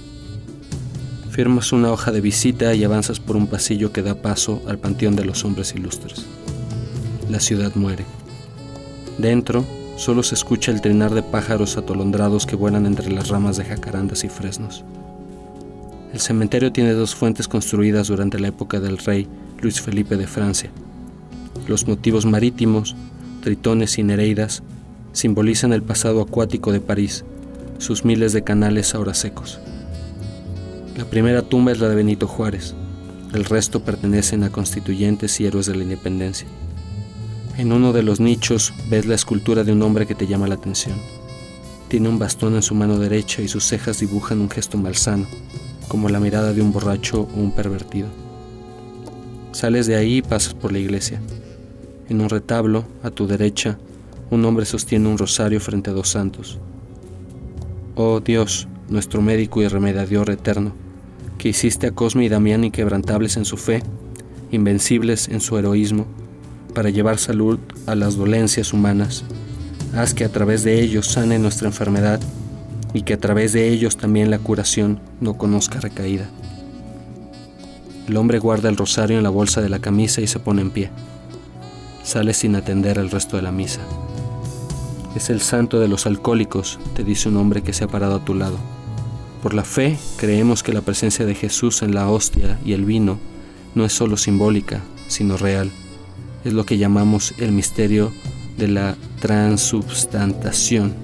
Firmas 1.31 1.73
una 1.73 1.93
hoja 1.93 2.13
de 2.13 2.23
visita 2.23 2.75
y 2.75 2.83
avanzas 2.83 3.21
por 3.21 3.37
un 3.37 3.47
pasillo 3.47 3.93
que 3.93 4.03
da 4.03 4.15
paso 4.23 4.63
al 4.67 4.79
panteón 4.79 5.17
de 5.17 5.25
los 5.25 5.45
hombres 5.45 5.75
ilustres. 5.75 6.25
La 7.31 7.41
ciudad 7.41 7.75
muere. 7.75 8.05
Dentro 9.19 9.65
solo 9.97 10.23
se 10.23 10.35
escucha 10.35 10.73
el 10.73 10.81
trinar 10.81 11.15
de 11.15 11.23
pájaros 11.23 11.77
atolondrados 11.77 12.47
que 12.47 12.57
vuelan 12.57 12.87
entre 12.87 13.13
las 13.13 13.29
ramas 13.29 13.57
de 13.57 13.65
jacarandas 13.65 14.25
y 14.25 14.29
fresnos. 14.29 14.85
El 16.13 16.21
cementerio 16.21 16.73
tiene 16.73 16.93
dos 16.93 17.15
fuentes 17.15 17.49
construidas 17.49 18.09
durante 18.09 18.39
la 18.39 18.49
época 18.49 18.81
del 18.81 18.97
rey 18.97 19.29
Luis 19.61 19.81
Felipe 19.81 20.17
de 20.17 20.27
Francia. 20.27 20.71
Los 21.67 21.87
motivos 21.87 22.25
marítimos, 22.25 22.97
tritones 23.41 23.99
y 23.99 24.03
nereidas 24.03 24.63
simbolizan 25.13 25.73
el 25.73 25.83
pasado 25.83 26.21
acuático 26.21 26.73
de 26.73 26.81
París, 26.81 27.25
sus 27.79 28.05
miles 28.05 28.33
de 28.33 28.45
canales 28.45 28.95
ahora 28.95 29.15
secos. 29.15 29.61
La 30.97 31.05
primera 31.05 31.43
tumba 31.43 31.73
es 31.73 31.81
la 31.81 31.89
de 31.89 31.95
Benito 31.95 32.27
Juárez, 32.27 32.75
el 33.33 33.45
resto 33.45 33.81
pertenecen 33.81 34.45
a 34.45 34.51
constituyentes 34.51 35.41
y 35.41 35.47
héroes 35.47 35.67
de 35.67 35.77
la 35.77 35.83
independencia. 35.83 36.47
En 37.59 37.73
uno 37.73 37.93
de 37.93 38.03
los 38.03 38.21
nichos 38.21 38.73
ves 38.89 39.07
la 39.07 39.15
escultura 39.15 39.65
de 39.65 39.73
un 39.73 39.83
hombre 39.83 40.07
que 40.07 40.15
te 40.15 40.27
llama 40.27 40.47
la 40.47 40.55
atención. 40.55 40.97
Tiene 41.89 42.09
un 42.09 42.19
bastón 42.19 42.55
en 42.55 42.63
su 42.63 42.75
mano 42.75 42.99
derecha 42.99 43.43
y 43.43 43.49
sus 43.49 43.65
cejas 43.65 44.01
dibujan 44.01 44.41
un 44.41 44.51
gesto 44.51 44.79
malsano, 44.79 45.27
como 45.89 46.09
la 46.09 46.21
mirada 46.21 46.53
de 46.53 46.63
un 46.63 46.73
borracho 46.73 47.29
o 47.35 47.41
un 47.41 47.53
pervertido. 47.53 48.09
Sales 49.53 49.87
de 49.87 49.97
ahí 49.97 50.19
y 50.19 50.23
pasas 50.23 50.55
por 50.55 50.73
la 50.73 50.79
iglesia. 50.79 51.21
En 52.09 52.21
un 52.21 52.29
retablo, 52.29 52.85
a 53.03 53.11
tu 53.11 53.27
derecha, 53.27 53.79
un 54.31 54.45
hombre 54.45 54.65
sostiene 54.65 55.09
un 55.09 55.19
rosario 55.19 55.61
frente 55.61 55.91
a 55.91 55.93
dos 55.93 56.09
santos. 56.09 56.59
Oh 57.97 58.21
Dios, 58.21 58.69
nuestro 58.89 59.21
médico 59.23 59.61
y 59.63 59.69
remediador 59.69 60.31
eterno, 60.31 60.73
que 61.39 61.49
hiciste 61.49 61.89
a 61.89 61.93
Cosme 61.93 62.25
y 62.25 62.29
Damián 62.29 62.63
inquebrantables 62.63 63.37
en 63.37 63.45
su 63.45 63.57
fe, 63.57 63.83
invencibles 64.53 65.29
en 65.29 65.41
su 65.41 65.59
heroísmo, 65.59 66.07
para 66.75 66.91
llevar 66.91 67.19
salud 67.19 67.59
a 67.87 67.95
las 67.95 68.17
dolencias 68.17 68.73
humanas, 68.73 69.25
haz 69.95 70.15
que 70.15 70.25
a 70.25 70.29
través 70.29 70.63
de 70.63 70.81
ellos 70.81 71.07
sane 71.07 71.39
nuestra 71.39 71.67
enfermedad 71.67 72.21
y 72.93 73.03
que 73.03 73.15
a 73.15 73.19
través 73.19 73.53
de 73.53 73.69
ellos 73.69 73.97
también 73.97 74.31
la 74.31 74.39
curación 74.39 75.01
no 75.21 75.35
conozca 75.35 75.81
recaída. 75.81 76.29
El 78.07 78.17
hombre 78.17 78.39
guarda 78.39 78.69
el 78.69 78.77
rosario 78.77 79.17
en 79.17 79.25
la 79.25 79.31
bolsa 79.31 79.61
de 79.61 79.69
la 79.69 79.81
camisa 79.81 80.21
y 80.21 80.29
se 80.29 80.39
pone 80.39 80.63
en 80.63 80.71
pie. 80.71 80.91
Sale 82.07 82.35
sin 82.35 82.55
atender 82.55 82.99
el 82.99 83.11
resto 83.11 83.35
de 83.35 83.43
la 83.43 83.51
misa. 83.51 83.81
Es 85.17 85.29
el 85.29 85.41
santo 85.41 85.81
de 85.81 85.89
los 85.89 86.07
alcohólicos, 86.07 86.79
te 86.95 87.03
dice 87.03 87.29
un 87.29 87.37
hombre 87.37 87.63
que 87.63 87.73
se 87.73 87.83
ha 87.83 87.89
parado 87.89 88.15
a 88.15 88.25
tu 88.25 88.33
lado. 88.33 88.59
Por 89.43 89.55
la 89.55 89.65
fe 89.65 89.99
creemos 90.17 90.63
que 90.63 90.73
la 90.73 90.83
presencia 90.83 91.27
de 91.27 91.35
Jesús 91.35 91.83
en 91.83 91.97
la 91.97 92.09
hostia 92.09 92.61
y 92.65 92.75
el 92.75 92.85
vino 92.85 93.19
no 93.75 93.85
es 93.85 93.93
solo 93.93 94.17
simbólica, 94.17 94.83
sino 95.09 95.37
real. 95.37 95.73
Es 96.45 96.53
lo 96.53 96.65
que 96.65 96.79
llamamos 96.79 97.35
el 97.39 97.51
misterio 97.51 98.13
de 98.57 98.69
la 98.69 98.95
transubstantación. 99.21 100.95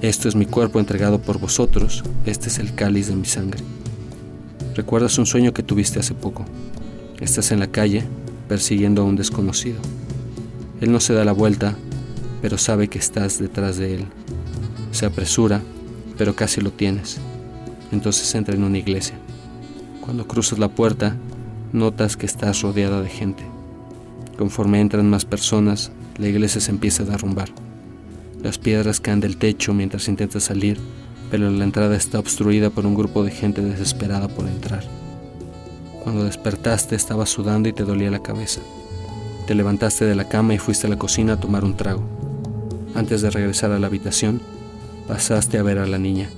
Esto 0.00 0.26
es 0.26 0.36
mi 0.36 0.46
cuerpo 0.46 0.80
entregado 0.80 1.20
por 1.20 1.38
vosotros, 1.38 2.02
este 2.24 2.48
es 2.48 2.58
el 2.58 2.74
cáliz 2.74 3.08
de 3.08 3.14
mi 3.14 3.26
sangre. 3.26 3.62
Recuerdas 4.74 5.18
un 5.18 5.26
sueño 5.26 5.52
que 5.52 5.62
tuviste 5.62 6.00
hace 6.00 6.14
poco. 6.14 6.46
Estás 7.20 7.52
en 7.52 7.60
la 7.60 7.66
calle 7.66 8.04
persiguiendo 8.48 9.02
a 9.02 9.04
un 9.04 9.16
desconocido. 9.16 9.78
Él 10.80 10.90
no 10.92 11.00
se 11.00 11.12
da 11.12 11.24
la 11.24 11.32
vuelta 11.32 11.76
pero 12.40 12.58
sabe 12.58 12.88
que 12.88 12.98
estás 12.98 13.38
detrás 13.38 13.76
de 13.76 13.96
él. 13.96 14.04
Se 14.92 15.06
apresura, 15.06 15.62
pero 16.16 16.34
casi 16.34 16.60
lo 16.60 16.70
tienes. 16.70 17.18
Entonces 17.92 18.34
entra 18.34 18.54
en 18.54 18.64
una 18.64 18.78
iglesia. 18.78 19.18
Cuando 20.00 20.26
cruzas 20.26 20.58
la 20.58 20.68
puerta, 20.68 21.16
notas 21.72 22.16
que 22.16 22.26
estás 22.26 22.62
rodeada 22.62 23.02
de 23.02 23.08
gente. 23.08 23.44
Conforme 24.36 24.80
entran 24.80 25.10
más 25.10 25.24
personas, 25.24 25.90
la 26.16 26.28
iglesia 26.28 26.60
se 26.60 26.70
empieza 26.70 27.02
a 27.02 27.06
derrumbar. 27.06 27.48
Las 28.42 28.58
piedras 28.58 29.00
caen 29.00 29.20
del 29.20 29.36
techo 29.36 29.74
mientras 29.74 30.08
intentas 30.08 30.44
salir, 30.44 30.78
pero 31.30 31.50
la 31.50 31.64
entrada 31.64 31.96
está 31.96 32.18
obstruida 32.18 32.70
por 32.70 32.86
un 32.86 32.94
grupo 32.94 33.24
de 33.24 33.32
gente 33.32 33.62
desesperada 33.62 34.28
por 34.28 34.46
entrar. 34.46 34.97
Cuando 36.02 36.24
despertaste 36.24 36.94
estaba 36.94 37.26
sudando 37.26 37.68
y 37.68 37.72
te 37.72 37.84
dolía 37.84 38.10
la 38.10 38.22
cabeza. 38.22 38.60
Te 39.46 39.54
levantaste 39.54 40.04
de 40.04 40.14
la 40.14 40.28
cama 40.28 40.54
y 40.54 40.58
fuiste 40.58 40.86
a 40.86 40.90
la 40.90 40.98
cocina 40.98 41.34
a 41.34 41.40
tomar 41.40 41.64
un 41.64 41.76
trago. 41.76 42.02
Antes 42.94 43.22
de 43.22 43.30
regresar 43.30 43.72
a 43.72 43.78
la 43.78 43.86
habitación, 43.86 44.40
pasaste 45.06 45.58
a 45.58 45.62
ver 45.62 45.78
a 45.78 45.86
la 45.86 45.98
niña. 45.98 46.28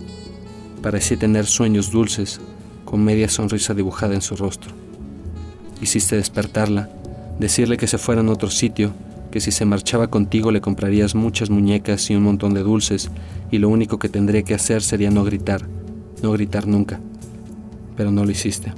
Parecía 0.82 1.18
tener 1.18 1.46
sueños 1.46 1.90
dulces, 1.90 2.40
con 2.84 3.04
media 3.04 3.28
sonrisa 3.28 3.74
dibujada 3.74 4.14
en 4.14 4.22
su 4.22 4.36
rostro. 4.36 4.72
Hiciste 5.80 6.16
despertarla, 6.16 6.90
decirle 7.38 7.76
que 7.76 7.86
se 7.86 7.98
fuera 7.98 8.20
a 8.20 8.30
otro 8.30 8.50
sitio, 8.50 8.92
que 9.30 9.40
si 9.40 9.52
se 9.52 9.64
marchaba 9.64 10.08
contigo 10.08 10.50
le 10.50 10.60
comprarías 10.60 11.14
muchas 11.14 11.50
muñecas 11.50 12.10
y 12.10 12.16
un 12.16 12.24
montón 12.24 12.52
de 12.52 12.62
dulces, 12.62 13.10
y 13.50 13.58
lo 13.58 13.68
único 13.68 13.98
que 13.98 14.08
tendría 14.08 14.42
que 14.42 14.54
hacer 14.54 14.82
sería 14.82 15.10
no 15.10 15.24
gritar, 15.24 15.62
no 16.22 16.32
gritar 16.32 16.66
nunca. 16.66 17.00
Pero 17.96 18.10
no 18.10 18.24
lo 18.24 18.30
hiciste. 18.30 18.72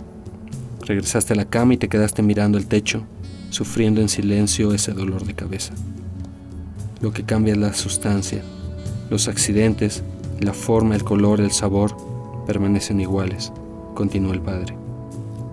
Regresaste 0.82 1.32
a 1.32 1.36
la 1.36 1.44
cama 1.44 1.74
y 1.74 1.76
te 1.76 1.88
quedaste 1.88 2.22
mirando 2.22 2.58
el 2.58 2.66
techo, 2.66 3.04
sufriendo 3.50 4.00
en 4.00 4.08
silencio 4.08 4.74
ese 4.74 4.92
dolor 4.92 5.24
de 5.24 5.34
cabeza. 5.34 5.74
Lo 7.00 7.12
que 7.12 7.24
cambia 7.24 7.52
es 7.52 7.58
la 7.58 7.72
sustancia, 7.72 8.42
los 9.10 9.28
accidentes, 9.28 10.02
la 10.40 10.52
forma, 10.52 10.94
el 10.94 11.04
color, 11.04 11.40
el 11.40 11.52
sabor 11.52 11.96
permanecen 12.46 13.00
iguales, 13.00 13.52
continuó 13.94 14.32
el 14.32 14.40
padre. 14.40 14.76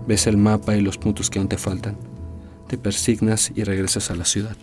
Ves 0.08 0.28
el 0.28 0.38
mapa 0.38 0.76
y 0.76 0.82
los 0.82 0.98
puntos 0.98 1.30
que 1.30 1.40
aún 1.40 1.48
te 1.48 1.58
faltan. 1.58 1.98
Te 2.68 2.78
persignas 2.78 3.52
y 3.56 3.64
regresas 3.64 4.10
a 4.12 4.16
la 4.16 4.26
ciudad. 4.26 4.56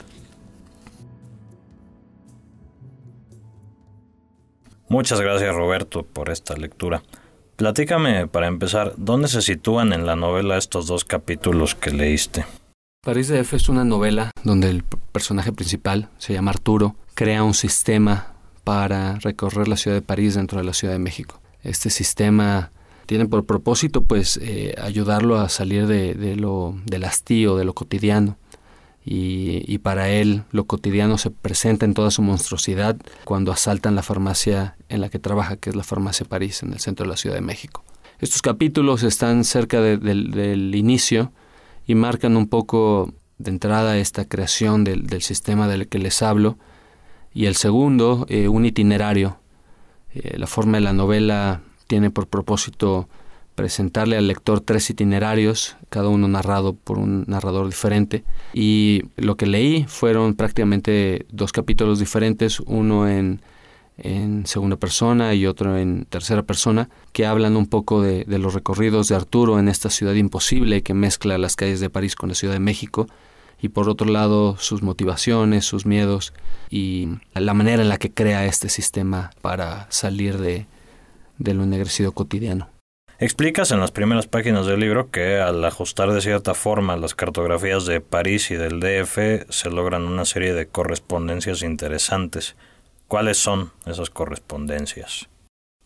Muchas 4.89 5.21
gracias 5.21 5.55
Roberto 5.55 6.05
por 6.05 6.31
esta 6.31 6.57
lectura. 6.57 7.03
Platícame, 7.57 8.27
para 8.27 8.49
empezar, 8.49 8.93
¿dónde 8.99 9.29
se 9.29 9.41
sitúan 9.41 9.95
en 9.95 10.05
la 10.05 10.15
novela 10.15 10.59
estos 10.59 10.87
dos 10.87 11.07
capítulos 11.07 11.75
que 11.75 11.91
leíste? 11.91 12.45
París 13.03 13.29
de 13.29 13.41
F 13.41 13.57
es 13.57 13.71
una 13.71 13.83
novela 13.83 14.31
donde 14.45 14.69
el 14.69 14.85
personaje 14.85 15.53
principal, 15.53 16.11
se 16.19 16.35
llama 16.35 16.51
Arturo, 16.51 16.97
crea 17.15 17.43
un 17.45 17.55
sistema 17.55 18.35
para 18.63 19.19
recorrer 19.21 19.69
la 19.69 19.79
ciudad 19.79 19.97
de 19.97 20.03
París 20.03 20.35
dentro 20.35 20.59
de 20.59 20.65
la 20.65 20.75
Ciudad 20.75 20.93
de 20.93 20.99
México. 20.99 21.41
Este 21.63 21.89
sistema 21.89 22.73
tiene 23.07 23.27
por 23.27 23.47
propósito 23.47 24.03
pues 24.03 24.39
eh, 24.43 24.75
ayudarlo 24.79 25.39
a 25.39 25.49
salir 25.49 25.87
de, 25.87 26.37
lo, 26.37 26.75
del 26.85 27.05
hastío, 27.05 27.57
de 27.57 27.65
lo 27.65 27.73
cotidiano. 27.73 28.37
Y, 29.09 29.79
para 29.79 30.11
él 30.11 30.43
lo 30.51 30.65
cotidiano 30.65 31.17
se 31.17 31.31
presenta 31.31 31.87
en 31.87 31.95
toda 31.95 32.11
su 32.11 32.23
monstruosidad 32.23 32.97
cuando 33.25 33.53
asaltan 33.53 33.95
la 33.95 34.03
farmacia 34.03 34.77
en 34.89 35.01
la 35.01 35.09
que 35.11 35.21
trabaja, 35.21 35.57
que 35.57 35.71
es 35.71 35.77
la 35.77 35.85
farmacia 35.85 36.27
París, 36.27 36.65
en 36.65 36.73
el 36.73 36.81
centro 36.81 37.05
de 37.05 37.11
la 37.11 37.17
Ciudad 37.17 37.37
de 37.37 37.41
México. 37.41 37.85
Estos 38.19 38.43
capítulos 38.43 39.05
están 39.05 39.45
cerca 39.45 39.81
del 39.81 40.75
inicio 40.75 41.31
y 41.87 41.95
marcan 41.95 42.37
un 42.37 42.49
poco 42.49 43.15
de 43.39 43.51
entrada 43.51 43.97
esta 43.99 44.25
creación 44.25 44.85
del, 44.85 45.23
sistema 45.23 45.69
del 45.69 45.89
que 45.89 45.99
les 45.99 46.23
hablo 46.23 46.59
y 47.33 47.47
el 47.47 47.55
segundo, 47.55 48.27
eh, 48.29 48.49
un 48.49 48.65
itinerario. 48.65 49.39
Eh, 50.15 50.39
la 50.39 50.47
forma 50.47 50.79
de 50.79 50.81
la 50.83 50.93
novela 50.93 51.61
tiene 51.87 52.11
por 52.11 52.27
propósito 52.27 53.09
presentarle 53.57 54.17
al 54.17 54.29
lector 54.29 54.61
tres 54.61 54.89
itinerarios, 54.91 55.77
cada 55.89 56.09
uno 56.09 56.29
narrado 56.29 56.75
por 56.75 56.99
un 56.99 57.25
narrador 57.27 57.67
diferente. 57.67 58.23
Y 58.55 59.03
lo 59.17 59.37
que 59.37 59.47
leí 59.47 59.85
fueron 59.89 60.35
prácticamente 60.35 61.27
dos 61.31 61.51
capítulos 61.51 61.99
diferentes, 61.99 62.61
uno 62.61 63.09
en, 63.09 63.41
segunda 64.45 64.77
persona 64.77 65.35
y 65.35 65.47
otro 65.47 65.79
en 65.79 66.05
tercera 66.05 66.43
persona, 66.43 66.91
que 67.13 67.25
hablan 67.25 67.57
un 67.57 67.67
poco 67.67 68.03
de, 68.03 68.25
de, 68.25 68.39
los 68.39 68.53
recorridos 68.53 69.09
de 69.09 69.17
Arturo 69.17 69.59
en 69.59 69.69
esta 69.69 69.89
ciudad 69.89 70.13
imposible 70.13 70.83
que 70.83 70.93
mezcla 70.93 71.39
las 71.39 71.57
calles 71.57 71.81
de 71.81 71.89
París 71.89 72.15
con 72.15 72.29
la 72.29 72.35
Ciudad 72.35 72.53
de 72.53 72.61
México 72.61 73.09
y 73.61 73.71
por 73.71 73.89
otro 73.89 74.07
lado 74.07 74.59
sus 74.59 74.83
motivaciones, 74.83 75.65
sus 75.65 75.87
miedos 75.87 76.35
y 76.69 77.09
la 77.33 77.55
manera 77.55 77.81
en 77.81 77.89
la 77.89 77.97
que 77.97 78.13
crea 78.13 78.45
este 78.45 78.69
sistema 78.69 79.31
para 79.41 79.87
salir 79.91 80.37
de, 80.37 80.67
de 81.39 81.55
lo 81.55 81.63
ennegrecido 81.63 82.13
cotidiano. 82.13 82.76
Explicas 83.19 83.71
en 83.71 83.81
las 83.81 83.93
primeras 83.93 84.27
páginas 84.27 84.67
del 84.67 84.81
libro 84.81 85.11
que 85.11 85.41
al 85.41 85.65
ajustar 85.65 86.13
de 86.13 86.21
cierta 86.21 86.53
forma 86.53 86.99
las 86.99 87.15
cartografías 87.15 87.87
de 87.87 88.03
París 88.03 88.51
y 88.51 88.57
del 88.57 88.79
DF 88.79 89.49
se 89.49 89.71
logran 89.71 90.05
una 90.05 90.27
serie 90.27 90.53
de 90.53 90.67
correspondencias 90.67 91.63
interesantes. 91.63 92.57
¿Cuáles 93.09 93.39
son 93.39 93.73
esas 93.87 94.11
correspondencias? 94.11 95.31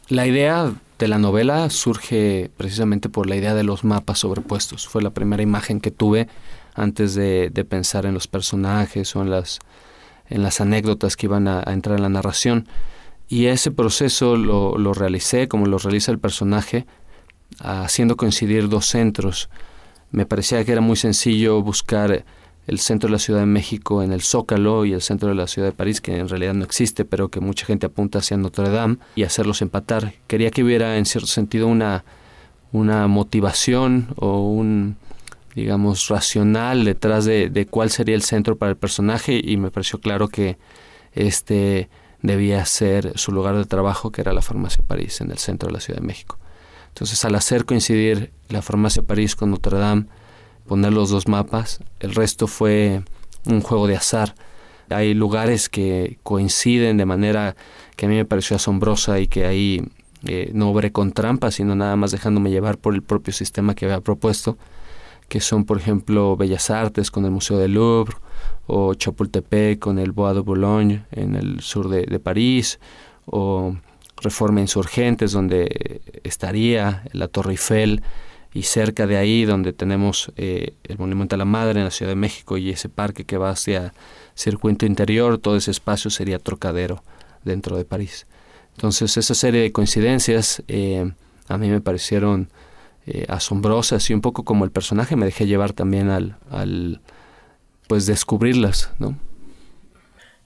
La 0.08 0.26
idea 0.26 0.72
de 0.98 1.06
la 1.06 1.18
novela 1.18 1.70
surge 1.70 2.50
precisamente 2.56 3.08
por 3.08 3.28
la 3.28 3.36
idea 3.36 3.54
de 3.54 3.62
los 3.62 3.84
mapas 3.84 4.18
sobrepuestos. 4.18 4.88
Fue 4.88 5.00
la 5.00 5.10
primera 5.10 5.44
imagen 5.44 5.78
que 5.78 5.92
tuve 5.92 6.26
antes 6.74 7.14
de, 7.14 7.52
pensar 7.68 8.06
en 8.06 8.14
los 8.14 8.26
personajes 8.26 9.14
o 9.14 9.22
en 9.22 9.30
las, 9.30 9.60
en 10.28 10.42
las 10.42 10.60
anécdotas 10.60 11.16
que 11.16 11.26
iban 11.26 11.46
a, 11.46 11.62
entrar 11.64 11.96
en 11.96 12.02
la 12.02 12.08
narración. 12.08 12.66
Y 13.28 13.46
ese 13.46 13.70
proceso 13.70 14.36
lo, 14.36 14.76
lo, 14.78 14.94
realicé 14.94 15.46
como 15.46 15.66
lo 15.66 15.78
realiza 15.78 16.10
el 16.10 16.18
personaje, 16.18 16.86
haciendo 17.58 18.16
coincidir 18.16 18.68
dos 18.68 18.86
centros. 18.86 19.48
Me 20.10 20.26
parecía 20.26 20.64
que 20.64 20.72
era 20.72 20.80
muy 20.80 20.96
sencillo 20.96 21.62
buscar 21.62 22.24
el 22.66 22.78
centro 22.78 23.08
de 23.08 23.12
la 23.12 23.18
Ciudad 23.18 23.40
de 23.40 23.46
México 23.46 24.02
en 24.02 24.12
el 24.12 24.22
Zócalo 24.22 24.84
y 24.84 24.92
el 24.92 25.02
centro 25.02 25.28
de 25.28 25.34
la 25.34 25.46
Ciudad 25.46 25.68
de 25.68 25.72
París, 25.72 26.00
que 26.00 26.16
en 26.16 26.28
realidad 26.28 26.54
no 26.54 26.64
existe, 26.64 27.04
pero 27.04 27.28
que 27.28 27.40
mucha 27.40 27.66
gente 27.66 27.86
apunta 27.86 28.20
hacia 28.20 28.36
Notre 28.36 28.70
Dame, 28.70 28.98
y 29.16 29.24
hacerlos 29.24 29.60
empatar. 29.62 30.14
Quería 30.28 30.50
que 30.50 30.62
hubiera 30.62 30.96
en 30.96 31.04
cierto 31.04 31.26
sentido 31.26 31.66
una, 31.66 32.04
una 32.72 33.08
motivación 33.08 34.08
o 34.16 34.40
un, 34.50 34.96
digamos, 35.54 36.08
racional 36.08 36.84
detrás 36.84 37.24
de, 37.24 37.66
cuál 37.68 37.90
sería 37.90 38.14
el 38.14 38.22
centro 38.22 38.56
para 38.56 38.70
el 38.70 38.76
personaje 38.76 39.40
y 39.42 39.56
me 39.56 39.70
pareció 39.70 40.00
claro 40.00 40.28
que 40.28 40.56
este 41.12 41.88
debía 42.22 42.64
ser 42.66 43.18
su 43.18 43.32
lugar 43.32 43.56
de 43.56 43.64
trabajo, 43.64 44.12
que 44.12 44.20
era 44.20 44.32
la 44.32 44.42
Farmacia 44.42 44.84
París, 44.86 45.20
en 45.20 45.30
el 45.30 45.38
centro 45.38 45.68
de 45.68 45.72
la 45.72 45.80
Ciudad 45.80 46.00
de 46.00 46.06
México. 46.06 46.38
Entonces, 46.90 47.24
al 47.24 47.34
hacer 47.34 47.64
coincidir 47.64 48.32
la 48.48 48.62
Farmacia 48.62 49.02
París 49.02 49.36
con 49.36 49.50
Notre 49.50 49.78
Dame, 49.78 50.06
poner 50.66 50.92
los 50.92 51.10
dos 51.10 51.28
mapas, 51.28 51.80
el 52.00 52.14
resto 52.14 52.46
fue 52.46 53.02
un 53.46 53.60
juego 53.60 53.86
de 53.86 53.96
azar. 53.96 54.34
Hay 54.90 55.14
lugares 55.14 55.68
que 55.68 56.18
coinciden 56.22 56.96
de 56.96 57.06
manera 57.06 57.56
que 57.96 58.06
a 58.06 58.08
mí 58.08 58.16
me 58.16 58.24
pareció 58.24 58.56
asombrosa 58.56 59.20
y 59.20 59.28
que 59.28 59.46
ahí 59.46 59.88
eh, 60.26 60.50
no 60.52 60.70
obré 60.70 60.92
con 60.92 61.12
trampas, 61.12 61.54
sino 61.54 61.74
nada 61.74 61.96
más 61.96 62.10
dejándome 62.10 62.50
llevar 62.50 62.78
por 62.78 62.94
el 62.94 63.02
propio 63.02 63.32
sistema 63.32 63.74
que 63.74 63.86
había 63.86 64.00
propuesto 64.00 64.58
que 65.30 65.40
son, 65.40 65.64
por 65.64 65.78
ejemplo, 65.78 66.36
Bellas 66.36 66.70
Artes 66.70 67.12
con 67.12 67.24
el 67.24 67.30
Museo 67.30 67.56
del 67.56 67.74
Louvre, 67.74 68.16
o 68.66 68.94
Chapultepec 68.94 69.78
con 69.78 70.00
el 70.00 70.10
Bois 70.10 70.34
de 70.34 70.40
Boulogne 70.40 71.04
en 71.12 71.36
el 71.36 71.60
sur 71.60 71.88
de, 71.88 72.18
París, 72.18 72.80
o 73.26 73.76
Reforma 74.20 74.60
Insurgentes, 74.60 75.32
donde 75.32 76.02
estaría 76.24 77.04
la 77.12 77.28
Torre 77.28 77.52
Eiffel, 77.52 78.02
y 78.52 78.64
cerca 78.64 79.06
de 79.06 79.16
ahí 79.16 79.44
donde 79.44 79.72
tenemos 79.72 80.32
eh, 80.36 80.74
el 80.84 80.98
Monumento 80.98 81.36
a 81.36 81.38
la 81.38 81.44
Madre 81.44 81.78
en 81.80 81.84
la 81.84 81.90
Ciudad 81.90 82.10
de 82.10 82.16
México 82.16 82.56
y 82.58 82.70
ese 82.70 82.88
parque 82.88 83.24
que 83.24 83.38
va 83.38 83.50
hacia 83.50 83.94
Circuito 84.34 84.86
Interior, 84.86 85.38
todo 85.38 85.56
ese 85.56 85.70
espacio 85.70 86.10
sería 86.10 86.38
Trocadero 86.38 87.02
dentro 87.44 87.76
de 87.76 87.84
París. 87.84 88.26
Entonces 88.74 89.16
esa 89.16 89.34
serie 89.34 89.60
de 89.60 89.72
coincidencias 89.72 90.62
eh, 90.66 91.12
a 91.48 91.58
mí 91.58 91.68
me 91.68 91.80
parecieron 91.80 92.48
eh, 93.06 93.24
asombrosas 93.28 94.08
y 94.10 94.14
un 94.14 94.20
poco 94.20 94.44
como 94.44 94.64
el 94.64 94.70
personaje 94.70 95.16
me 95.16 95.26
dejé 95.26 95.46
llevar 95.46 95.72
también 95.72 96.10
al, 96.10 96.36
al 96.50 97.00
pues 97.86 98.06
descubrirlas, 98.06 98.92
¿no? 98.98 99.16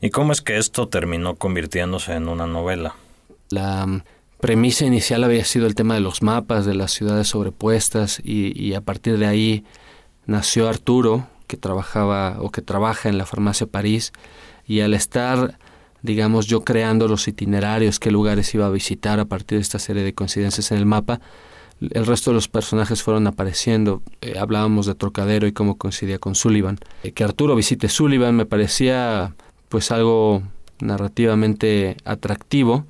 ¿Y 0.01 0.11
cómo 0.11 0.33
es 0.33 0.43
que 0.43 0.59
esto 0.59 0.89
terminó 0.89 1.37
convirtiéndose 1.37 2.13
en 2.13 2.29
una 2.29 2.47
novela? 2.47 2.95
La 3.55 3.87
mm, 3.87 4.03
premisa 4.41 4.85
inicial 4.85 5.25
había 5.25 5.45
sido 5.45 5.67
el 5.67 5.75
tema 5.75 5.95
de 5.95 6.01
los 6.01 6.23
mapas 6.23 6.67
de 6.67 6.75
las 6.75 6.93
ciudades 6.93 7.29
sobrepuestas 7.29 8.21
y, 8.23 8.75
a 8.75 8.81
partir 8.81 9.19
de 9.19 9.27
ahí 9.27 9.65
nació 10.27 10.69
Arturo, 10.69 11.29
que 11.47 11.57
trabajaba 11.57 12.37
o 12.41 12.51
que 12.51 12.63
trabaja 12.63 13.09
en 13.09 13.17
la 13.17 13.27
farmacia 13.27 13.67
París 13.67 14.13
y 14.67 14.81
al 14.81 14.95
estar 14.95 15.59
digamos 16.03 16.47
yo 16.47 16.65
creando 16.65 17.09
los 17.09 17.29
itinerarios, 17.29 17.99
qué 17.99 18.11
lugares 18.11 18.55
iba 18.55 18.67
a 18.67 18.71
visitar 18.71 19.21
a 19.21 19.25
partir 19.25 19.57
de 19.57 19.63
esta 19.63 19.79
serie 19.79 20.03
de 20.03 20.13
coincidencias 20.13 20.71
en 20.71 20.77
el 20.77 20.85
mapa, 20.85 21.21
el 21.81 22.05
resto 22.05 22.31
de 22.31 22.35
los 22.35 22.49
personajes 22.49 23.03
fueron 23.03 23.27
apareciendo. 23.27 24.03
Eh, 24.21 24.35
hablábamos 24.39 24.85
de 24.85 24.95
Trocadero 24.95 25.47
y 25.47 25.53
cómo 25.53 25.79
coincidía 25.79 26.19
con 26.19 26.35
Sullivan. 26.35 26.79
Eh, 27.03 27.13
que 27.13 27.25
Arturo 27.25 27.57
visite 27.57 27.89
Sullivan 27.89 28.37
me 28.37 28.45
parecía 28.45 29.35
pues 29.71 29.91
algo 29.91 30.43
narrativamente 30.81 31.97
atractivo 32.05 32.85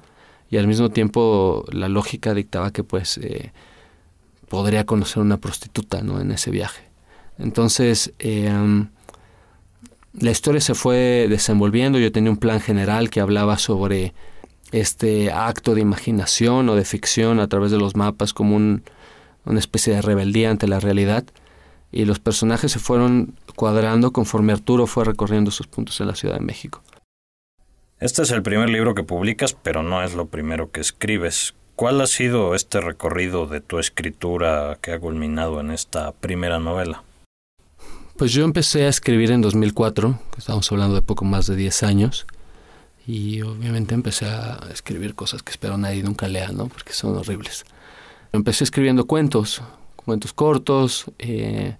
y 0.50 0.56
al 0.56 0.66
mismo 0.66 0.90
tiempo 0.90 1.64
la 1.72 1.88
lógica 1.88 2.34
dictaba 2.34 2.72
que 2.72 2.84
pues 2.84 3.18
eh, 3.18 3.52
podría 4.48 4.84
conocer 4.84 5.22
una 5.22 5.38
prostituta 5.38 6.02
¿no? 6.02 6.20
en 6.20 6.30
ese 6.30 6.50
viaje. 6.50 6.84
Entonces, 7.38 8.12
em, 8.18 8.88
la 10.12 10.30
historia 10.30 10.60
se 10.60 10.74
fue 10.74 11.26
desenvolviendo, 11.28 11.98
yo 11.98 12.12
tenía 12.12 12.30
un 12.30 12.36
plan 12.36 12.60
general 12.60 13.10
que 13.10 13.20
hablaba 13.20 13.58
sobre 13.58 14.14
este 14.70 15.32
acto 15.32 15.74
de 15.74 15.80
imaginación 15.80 16.68
o 16.68 16.74
de 16.74 16.84
ficción 16.84 17.40
a 17.40 17.48
través 17.48 17.70
de 17.70 17.78
los 17.78 17.96
mapas 17.96 18.32
como 18.32 18.56
una 18.56 19.58
especie 19.58 19.94
de 19.94 20.02
rebeldía 20.02 20.50
ante 20.50 20.68
la 20.68 20.80
realidad 20.80 21.24
y 21.94 22.04
los 22.06 22.18
personajes 22.18 22.72
se 22.72 22.80
fueron 22.80 23.34
cuadrando 23.54 24.12
conforme 24.12 24.52
Arturo 24.52 24.86
fue 24.86 25.04
recorriendo 25.04 25.52
sus 25.52 25.68
puntos 25.68 26.00
en 26.00 26.08
la 26.08 26.16
Ciudad 26.16 26.34
de 26.34 26.44
México. 26.44 26.82
Este 28.00 28.22
es 28.22 28.30
el 28.32 28.42
primer 28.42 28.70
libro 28.70 28.94
que 28.94 29.04
publicas, 29.04 29.54
pero 29.54 29.82
no 29.82 30.02
es 30.02 30.14
lo 30.14 30.26
primero 30.26 30.70
que 30.70 30.80
escribes. 30.80 31.54
¿Cuál 31.76 32.00
ha 32.00 32.06
sido 32.06 32.54
este 32.54 32.80
recorrido 32.80 33.46
de 33.46 33.60
tu 33.60 33.78
escritura 33.78 34.78
que 34.80 34.92
ha 34.92 34.98
culminado 34.98 35.60
en 35.60 35.70
esta 35.70 36.12
primera 36.12 36.58
novela? 36.58 37.04
Pues 38.16 38.32
yo 38.32 38.44
empecé 38.44 38.86
a 38.86 38.88
escribir 38.88 39.30
en 39.30 39.40
2004, 39.40 40.18
que 40.32 40.40
estamos 40.40 40.70
hablando 40.70 40.96
de 40.96 41.02
poco 41.02 41.24
más 41.24 41.46
de 41.46 41.56
10 41.56 41.82
años, 41.84 42.26
y 43.06 43.42
obviamente 43.42 43.94
empecé 43.94 44.26
a 44.26 44.58
escribir 44.72 45.14
cosas 45.14 45.42
que 45.42 45.52
espero 45.52 45.78
nadie 45.78 46.02
nunca 46.02 46.26
lea, 46.26 46.50
¿no? 46.50 46.66
Porque 46.66 46.92
son 46.92 47.16
horribles. 47.16 47.64
Empecé 48.32 48.64
escribiendo 48.64 49.06
cuentos, 49.06 49.62
cuentos 49.96 50.32
cortos. 50.32 51.06
Eh, 51.18 51.76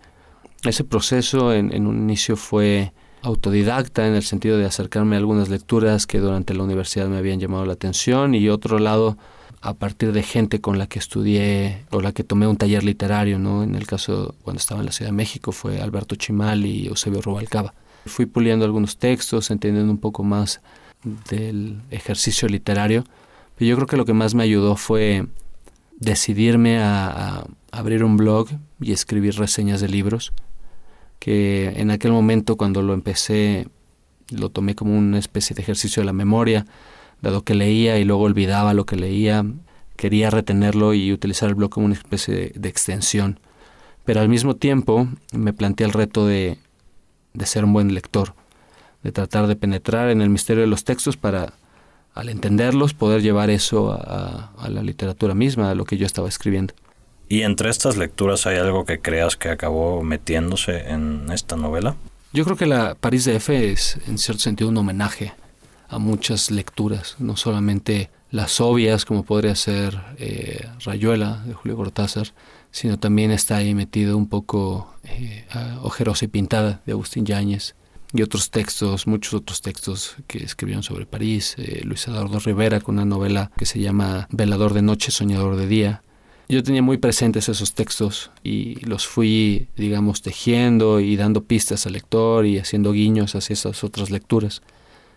ese 0.62 0.84
proceso 0.84 1.52
en, 1.52 1.72
en, 1.72 1.86
un 1.86 1.98
inicio 1.98 2.36
fue 2.36 2.92
autodidacta 3.24 4.06
en 4.06 4.14
el 4.14 4.22
sentido 4.22 4.58
de 4.58 4.66
acercarme 4.66 5.16
a 5.16 5.18
algunas 5.18 5.48
lecturas 5.48 6.06
que 6.06 6.18
durante 6.18 6.54
la 6.54 6.62
universidad 6.62 7.08
me 7.08 7.16
habían 7.16 7.40
llamado 7.40 7.64
la 7.64 7.72
atención 7.72 8.34
y 8.34 8.48
otro 8.48 8.78
lado 8.78 9.16
a 9.62 9.72
partir 9.72 10.12
de 10.12 10.22
gente 10.22 10.60
con 10.60 10.78
la 10.78 10.86
que 10.86 10.98
estudié 10.98 11.86
o 11.90 12.02
la 12.02 12.12
que 12.12 12.22
tomé 12.22 12.46
un 12.46 12.58
taller 12.58 12.84
literario, 12.84 13.38
¿no? 13.38 13.62
En 13.62 13.74
el 13.74 13.86
caso 13.86 14.34
cuando 14.42 14.60
estaba 14.60 14.80
en 14.80 14.86
la 14.86 14.92
Ciudad 14.92 15.10
de 15.10 15.16
México 15.16 15.52
fue 15.52 15.80
Alberto 15.80 16.16
Chimal 16.16 16.66
y 16.66 16.86
Eusebio 16.86 17.22
Rubalcaba. 17.22 17.72
Fui 18.04 18.26
puliendo 18.26 18.66
algunos 18.66 18.98
textos, 18.98 19.50
entendiendo 19.50 19.90
un 19.90 19.98
poco 19.98 20.22
más 20.22 20.60
del 21.30 21.80
ejercicio 21.90 22.46
literario. 22.46 23.04
Pero 23.56 23.70
yo 23.70 23.76
creo 23.76 23.86
que 23.86 23.96
lo 23.96 24.04
que 24.04 24.12
más 24.12 24.34
me 24.34 24.42
ayudó 24.42 24.76
fue 24.76 25.26
decidirme 25.98 26.78
a, 26.78 27.46
abrir 27.72 28.04
un 28.04 28.16
blog 28.16 28.48
y 28.80 28.92
escribir 28.92 29.36
reseñas 29.36 29.80
de 29.80 29.88
libros, 29.88 30.32
que 31.18 31.72
en 31.76 31.90
aquel 31.90 32.12
momento 32.12 32.56
cuando 32.56 32.82
lo 32.82 32.94
empecé 32.94 33.68
lo 34.30 34.50
tomé 34.50 34.74
como 34.74 34.96
una 34.96 35.18
especie 35.18 35.54
de 35.54 35.62
ejercicio 35.62 36.00
de 36.00 36.06
la 36.06 36.12
memoria, 36.12 36.66
dado 37.20 37.42
que 37.42 37.54
leía 37.54 37.98
y 37.98 38.04
luego 38.04 38.22
olvidaba 38.22 38.74
lo 38.74 38.86
que 38.86 38.96
leía, 38.96 39.44
quería 39.96 40.30
retenerlo 40.30 40.94
y 40.94 41.12
utilizar 41.12 41.48
el 41.48 41.54
blog 41.54 41.70
como 41.70 41.86
una 41.86 41.94
especie 41.94 42.52
de, 42.54 42.68
extensión. 42.68 43.38
Pero 44.04 44.20
al 44.20 44.28
mismo 44.28 44.56
tiempo 44.56 45.08
me 45.32 45.52
planteé 45.52 45.86
el 45.86 45.92
reto 45.92 46.26
de, 46.26 46.58
de 47.32 47.46
ser 47.46 47.64
un 47.64 47.72
buen 47.72 47.94
lector 47.94 48.34
de 49.04 49.12
tratar 49.12 49.46
de 49.46 49.54
penetrar 49.54 50.08
en 50.08 50.22
el 50.22 50.30
misterio 50.30 50.62
de 50.62 50.66
los 50.66 50.82
textos 50.82 51.16
para, 51.16 51.52
al 52.14 52.30
entenderlos, 52.30 52.94
poder 52.94 53.20
llevar 53.20 53.50
eso 53.50 53.92
a, 53.92 54.50
la 54.68 54.82
literatura 54.82 55.34
misma, 55.34 55.70
a 55.70 55.74
lo 55.74 55.84
que 55.84 55.98
yo 55.98 56.06
estaba 56.06 56.26
escribiendo. 56.26 56.74
¿Y 57.34 57.42
entre 57.42 57.68
estas 57.68 57.96
lecturas 57.96 58.46
hay 58.46 58.58
algo 58.58 58.84
que 58.84 59.00
creas 59.00 59.34
que 59.34 59.48
acabó 59.48 60.04
metiéndose 60.04 60.88
en 60.88 61.26
esta 61.32 61.56
novela? 61.56 61.96
Yo 62.32 62.44
creo 62.44 62.56
que 62.56 62.66
la 62.66 62.94
París 62.94 63.24
de 63.24 63.34
F 63.34 63.72
es, 63.72 63.98
en 64.06 64.18
cierto 64.18 64.40
sentido, 64.40 64.70
un 64.70 64.76
homenaje 64.76 65.32
a 65.88 65.98
muchas 65.98 66.52
lecturas, 66.52 67.16
no 67.18 67.36
solamente 67.36 68.08
las 68.30 68.60
obvias, 68.60 69.04
como 69.04 69.24
podría 69.24 69.56
ser 69.56 70.00
eh, 70.16 70.64
Rayuela 70.84 71.42
de 71.44 71.54
Julio 71.54 71.76
Cortázar, 71.76 72.28
sino 72.70 73.00
también 73.00 73.32
está 73.32 73.56
ahí 73.56 73.74
metido 73.74 74.16
un 74.16 74.28
poco 74.28 74.94
eh, 75.02 75.44
Ojerosa 75.82 76.26
y 76.26 76.28
Pintada 76.28 76.82
de 76.86 76.92
Agustín 76.92 77.26
Yáñez, 77.26 77.74
y 78.12 78.22
otros 78.22 78.52
textos, 78.52 79.08
muchos 79.08 79.34
otros 79.34 79.60
textos 79.60 80.14
que 80.28 80.38
escribieron 80.38 80.84
sobre 80.84 81.04
París. 81.04 81.56
Eh, 81.58 81.80
Luis 81.82 82.06
Eduardo 82.06 82.38
Rivera 82.38 82.80
con 82.80 82.94
una 82.94 83.04
novela 83.04 83.50
que 83.58 83.66
se 83.66 83.80
llama 83.80 84.28
Velador 84.30 84.72
de 84.72 84.82
noche, 84.82 85.10
soñador 85.10 85.56
de 85.56 85.66
día. 85.66 86.04
Yo 86.48 86.62
tenía 86.62 86.82
muy 86.82 86.98
presentes 86.98 87.48
esos 87.48 87.72
textos 87.72 88.30
y 88.42 88.76
los 88.86 89.06
fui, 89.06 89.68
digamos, 89.76 90.22
tejiendo 90.22 91.00
y 91.00 91.16
dando 91.16 91.42
pistas 91.42 91.86
al 91.86 91.94
lector 91.94 92.44
y 92.46 92.58
haciendo 92.58 92.92
guiños 92.92 93.34
hacia 93.34 93.54
esas 93.54 93.82
otras 93.82 94.10
lecturas, 94.10 94.62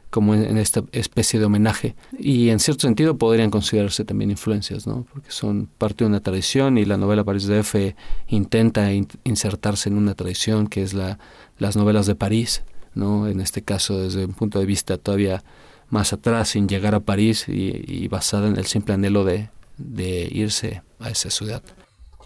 como 0.10 0.36
en, 0.36 0.58
esta 0.58 0.84
especie 0.94 1.40
de 1.40 1.46
homenaje. 1.46 1.96
Y 2.18 2.50
en 2.50 2.60
cierto 2.60 2.88
sentido 2.88 3.18
podrían 3.18 3.52
considerarse 3.52 4.06
también 4.06 4.32
influencias, 4.32 4.88
¿no? 4.88 5.06
porque 5.12 5.32
son 5.32 5.68
parte 5.78 6.06
de 6.06 6.10
una 6.10 6.22
tradición 6.22 6.78
y 6.78 6.86
la 6.86 6.98
novela 6.98 7.26
París 7.26 7.46
de 7.46 7.60
F 7.60 7.96
intenta 8.28 8.92
insertarse 9.26 9.90
en 9.90 9.98
una 9.98 10.16
tradición 10.16 10.68
que 10.68 10.82
es 10.82 10.94
la, 10.94 11.20
las 11.58 11.76
novelas 11.76 12.08
de 12.08 12.16
París 12.16 12.63
¿no? 12.98 13.28
En 13.28 13.40
este 13.40 13.62
caso, 13.62 14.02
desde 14.02 14.26
un 14.26 14.34
punto 14.34 14.60
de 14.60 14.66
vista 14.66 14.98
todavía 14.98 15.44
más 15.90 16.12
atrás, 16.12 16.50
sin 16.50 16.68
llegar 16.68 16.96
a 16.96 17.00
París 17.00 17.46
y, 17.48 18.08
basada 18.10 18.48
en 18.48 18.58
el 18.58 18.66
simple 18.66 18.96
anhelo 18.96 19.24
de, 19.24 19.50
irse 19.80 20.82
a 21.00 21.10
esa 21.10 21.30
ciudad. 21.30 21.63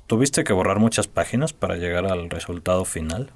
¿Tuviste 0.08 0.44
que 0.44 0.54
borrar 0.54 0.80
muchas 0.80 1.08
páginas 1.08 1.54
para 1.54 1.78
llegar 1.78 2.06
al 2.06 2.30
resultado 2.30 2.86
final? 2.86 3.32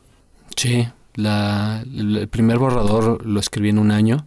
Sí, 0.56 0.88
el 1.16 2.28
primer 2.30 2.58
borrador 2.58 3.26
lo 3.26 3.40
escribí 3.40 3.70
en 3.70 3.78
un 3.78 3.92
año 3.92 4.26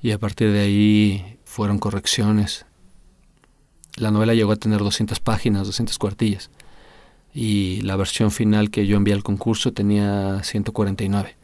y 0.00 0.12
a 0.12 0.18
partir 0.18 0.52
de 0.52 0.60
ahí 0.60 1.38
fueron 1.44 1.78
correcciones. 1.78 2.66
La 3.96 4.10
novela 4.10 4.34
llegó 4.34 4.52
a 4.52 4.56
tener 4.56 4.80
200 4.80 5.20
páginas, 5.20 5.66
200 5.66 5.98
cuartillas 5.98 6.50
y 7.34 7.80
la 7.82 7.96
versión 7.96 8.30
final 8.30 8.70
que 8.70 8.86
yo 8.86 8.96
envié 8.96 9.14
al 9.14 9.22
concurso 9.22 9.72
tenía 9.72 10.42
149 10.42 11.36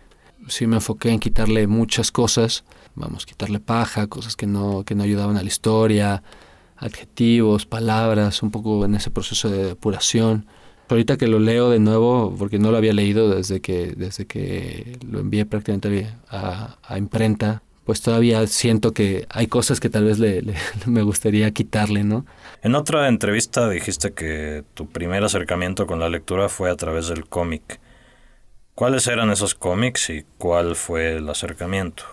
sí 0.49 0.67
me 0.67 0.77
enfoqué 0.77 1.11
en 1.11 1.21
quitarle 1.21 1.67
muchas 1.67 2.11
cosas, 2.11 2.65
vamos, 2.95 3.27
quitarle 3.27 3.61
paja, 3.61 4.07
cosas 4.07 4.37
que 4.37 4.47
no, 4.47 4.85
que 4.85 4.95
no 4.95 5.03
ayudaban 5.03 5.37
a 5.37 5.43
la 5.43 5.49
historia, 5.49 6.23
adjetivos, 6.79 7.67
palabras, 7.67 8.43
un 8.43 8.51
poco 8.51 8.85
en 8.85 8.95
ese 8.95 9.11
proceso 9.11 9.49
de 9.51 9.65
depuración. 9.65 10.47
Ahorita 10.89 11.17
que 11.17 11.27
lo 11.29 11.39
leo 11.39 11.71
de 11.71 11.81
nuevo, 11.81 12.35
porque 12.39 12.59
no 12.59 12.71
lo 12.71 12.79
había 12.79 12.93
leído 12.93 13.29
desde 13.29 13.61
que, 13.61 13.95
desde 13.97 14.27
que 14.27 14.99
lo 15.07 15.21
envié 15.21 15.45
prácticamente 15.45 16.11
a, 16.31 16.79
imprenta, 16.97 17.63
pues 17.85 18.01
todavía 18.01 18.47
siento 18.47 18.93
que 18.93 19.27
hay 19.29 19.47
cosas 19.47 19.81
que 19.81 19.91
tal 19.91 20.05
vez 20.05 20.19
le, 20.19 20.43
me 20.87 21.03
gustaría 21.03 21.51
quitarle, 21.51 22.05
¿no? 22.05 22.25
En 22.63 22.75
otra 22.75 23.09
entrevista 23.09 23.69
dijiste 23.69 24.13
que 24.13 24.65
tu 24.75 24.89
primer 24.89 25.25
acercamiento 25.25 25.87
con 25.87 26.01
la 26.01 26.09
lectura 26.09 26.49
fue 26.49 26.71
a 26.71 26.77
través 26.77 27.09
del 27.09 27.27
cómic. 27.27 27.81
¿Cuáles 28.75 29.09
eran 29.09 29.31
esos 29.31 29.55
cómics 29.55 30.09
y 30.09 30.25
cuál 30.39 30.77
fue 30.77 31.17
el 31.17 31.29
acercamiento? 31.29 32.05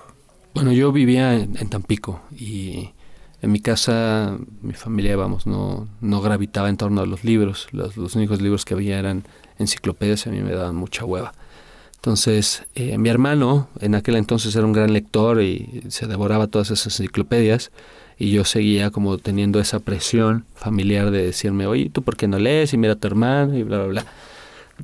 Bueno, 0.56 0.71
yo 0.71 0.91
vivía 0.93 1.34
en, 1.36 1.69
Tampico 1.69 2.23
y 2.32 2.94
en 3.41 3.52
mi 3.52 3.60
casa, 3.60 4.38
mi 4.62 4.74
familia, 4.74 5.15
vamos, 5.17 5.45
no, 5.45 5.88
no 6.02 6.21
gravitaba 6.21 6.69
en 6.69 6.78
torno 6.78 7.02
a 7.02 7.06
los 7.06 7.24
libros. 7.24 7.67
Los, 7.71 7.98
únicos 8.15 8.41
libros 8.41 8.65
que 8.65 8.74
había 8.74 8.98
eran 9.00 9.24
enciclopedias 9.60 10.26
y 10.26 10.30
a 10.30 10.32
mí 10.32 10.41
me 10.41 10.52
daban 10.52 10.76
mucha 10.76 11.06
hueva. 11.06 11.34
Entonces, 11.95 12.63
eh, 12.76 12.98
mi 12.98 13.10
hermano 13.10 13.67
en 13.80 13.95
aquel 13.95 14.15
entonces 14.15 14.56
era 14.56 14.65
un 14.65 14.74
gran 14.74 14.93
lector 14.93 15.41
y 15.41 15.84
se 15.89 16.08
devoraba 16.08 16.48
todas 16.48 16.71
esas 16.71 17.00
enciclopedias 17.00 17.71
y 18.17 18.32
yo 18.32 18.45
seguía 18.45 18.91
como 18.91 19.17
teniendo 19.17 19.60
esa 19.60 19.80
presión 19.80 20.45
familiar 20.54 21.12
de 21.12 21.26
decirme, 21.26 21.67
oye, 21.67 21.89
¿tú 21.89 22.04
por 22.04 22.15
qué 22.15 22.28
no 22.28 22.39
lees? 22.39 22.74
Y 22.74 22.78
mira 22.78 22.93
a 22.93 22.95
tu 22.95 23.08
hermano 23.08 23.58
y 23.58 23.63
bla, 23.63 23.78
bla, 23.80 23.88
bla. 23.88 24.06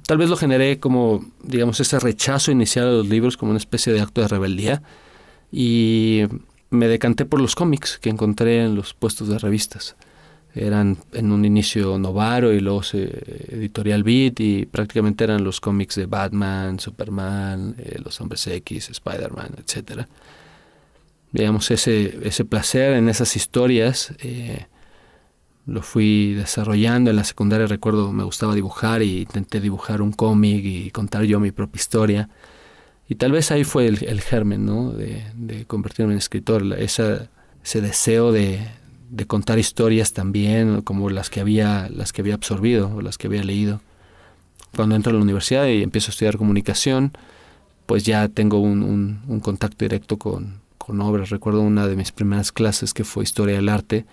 Tal 0.07 0.17
vez 0.17 0.29
lo 0.29 0.37
generé 0.37 0.79
como, 0.79 1.25
digamos, 1.43 1.79
ese 1.79 1.99
rechazo 1.99 2.51
inicial 2.51 2.87
a 2.87 2.91
los 2.91 3.07
libros 3.07 3.37
como 3.37 3.51
una 3.51 3.59
especie 3.59 3.93
de 3.93 4.01
acto 4.01 4.21
de 4.21 4.27
rebeldía 4.27 4.81
y 5.51 6.23
me 6.71 6.87
decanté 6.87 7.25
por 7.25 7.39
los 7.39 7.53
cómics 7.53 7.99
que 7.99 8.09
encontré 8.09 8.63
en 8.63 8.75
los 8.75 8.93
puestos 8.93 9.27
de 9.27 9.37
revistas. 9.37 9.95
Eran 10.55 10.97
en 11.13 11.31
un 11.31 11.45
inicio 11.45 11.97
Novaro 11.97 12.51
y 12.51 12.59
luego 12.59 12.81
Editorial 12.91 14.03
Beat 14.03 14.39
y 14.39 14.65
prácticamente 14.65 15.23
eran 15.23 15.43
los 15.43 15.61
cómics 15.61 15.95
de 15.95 16.07
Batman, 16.07 16.79
Superman, 16.79 17.75
eh, 17.77 17.99
Los 18.03 18.19
Hombres 18.19 18.47
X, 18.47 18.89
Spider-Man, 18.89 19.55
etc. 19.59 20.05
Digamos, 21.31 21.71
ese, 21.71 22.19
ese 22.23 22.43
placer 22.43 22.93
en 22.93 23.07
esas 23.07 23.35
historias 23.35 24.13
eh, 24.19 24.65
lo 25.65 25.81
fui 25.81 26.33
desarrollando. 26.33 27.09
En 27.09 27.17
la 27.17 27.23
secundaria 27.23 27.67
recuerdo 27.67 28.11
me 28.11 28.23
gustaba 28.23 28.55
dibujar 28.55 29.01
y 29.01 29.21
intenté 29.21 29.61
dibujar 29.61 30.01
un 30.01 30.11
cómic 30.11 30.63
y 30.65 30.91
contar 30.91 31.23
yo 31.23 31.39
mi 31.39 31.51
propia 31.51 31.79
historia. 31.79 32.29
Y 33.11 33.15
tal 33.15 33.33
vez 33.33 33.51
ahí 33.51 33.65
fue 33.65 33.87
el, 33.87 34.21
germen, 34.21 34.65
¿no? 34.65 34.93
De, 34.93 35.65
convertirme 35.67 36.13
en 36.13 36.17
escritor, 36.17 36.63
esa, 36.79 37.27
ese 37.61 37.81
deseo 37.81 38.31
de, 38.31 38.65
de, 39.09 39.27
contar 39.27 39.59
historias 39.59 40.13
también, 40.13 40.81
como 40.81 41.09
las 41.09 41.29
que 41.29 41.41
había, 41.41 41.89
las 41.89 42.13
que 42.13 42.21
había 42.21 42.35
absorbido 42.35 42.89
o 42.95 43.01
las 43.01 43.17
que 43.17 43.27
había 43.27 43.43
leído. 43.43 43.81
Cuando 44.73 44.95
entro 44.95 45.09
a 45.09 45.15
la 45.15 45.21
universidad 45.21 45.67
y 45.67 45.83
empiezo 45.83 46.07
a 46.07 46.11
estudiar 46.11 46.37
comunicación, 46.37 47.11
pues 47.85 48.05
ya 48.05 48.29
tengo 48.29 48.61
un, 48.61 49.19
un, 49.27 49.39
contacto 49.41 49.83
directo 49.83 50.15
con, 50.15 50.61
con 50.77 51.01
obras. 51.01 51.31
Recuerdo 51.31 51.59
una 51.59 51.87
de 51.87 51.97
mis 51.97 52.13
primeras 52.13 52.53
clases 52.53 52.93
que 52.93 53.03
fue 53.03 53.25
Historia 53.25 53.57
del 53.57 53.67
Arte, 53.67 54.05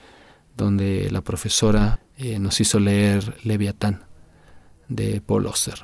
donde 0.57 1.09
la 1.13 1.21
profesora 1.21 2.01
eh, 2.17 2.41
nos 2.41 2.61
hizo 2.61 2.81
leer 2.81 3.37
Leviatán 3.45 4.03
de 4.89 5.21
Paul 5.21 5.47
Auster. 5.47 5.79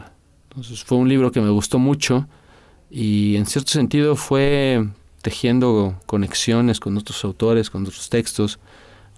Entonces 0.50 0.82
fue 0.82 0.98
un 0.98 1.08
libro 1.08 1.30
que 1.30 1.40
me 1.40 1.50
gustó 1.50 1.78
mucho 1.78 2.26
y 2.96 3.34
en 3.34 3.46
cierto 3.46 3.72
sentido 3.72 4.14
fue 4.14 4.86
tejiendo 5.20 5.98
conexiones 6.06 6.78
con 6.78 6.96
otros 6.96 7.24
autores, 7.24 7.68
con 7.68 7.82
otros 7.82 8.08
textos. 8.08 8.60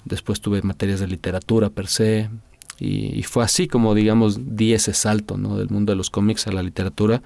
Después 0.06 0.40
tuve 0.40 0.62
materias 0.62 0.98
de 0.98 1.06
literatura 1.06 1.68
per 1.68 1.86
se 1.86 2.30
y, 2.78 3.22
fue 3.24 3.44
así 3.44 3.68
como, 3.68 3.94
digamos, 3.94 4.56
di 4.56 4.72
ese 4.72 4.94
salto 4.94 5.36
¿no? 5.36 5.58
del 5.58 5.68
mundo 5.68 5.92
de 5.92 5.96
los 5.96 6.08
cómics 6.08 6.46
a 6.46 6.52
la 6.52 6.62
literatura 6.62 7.20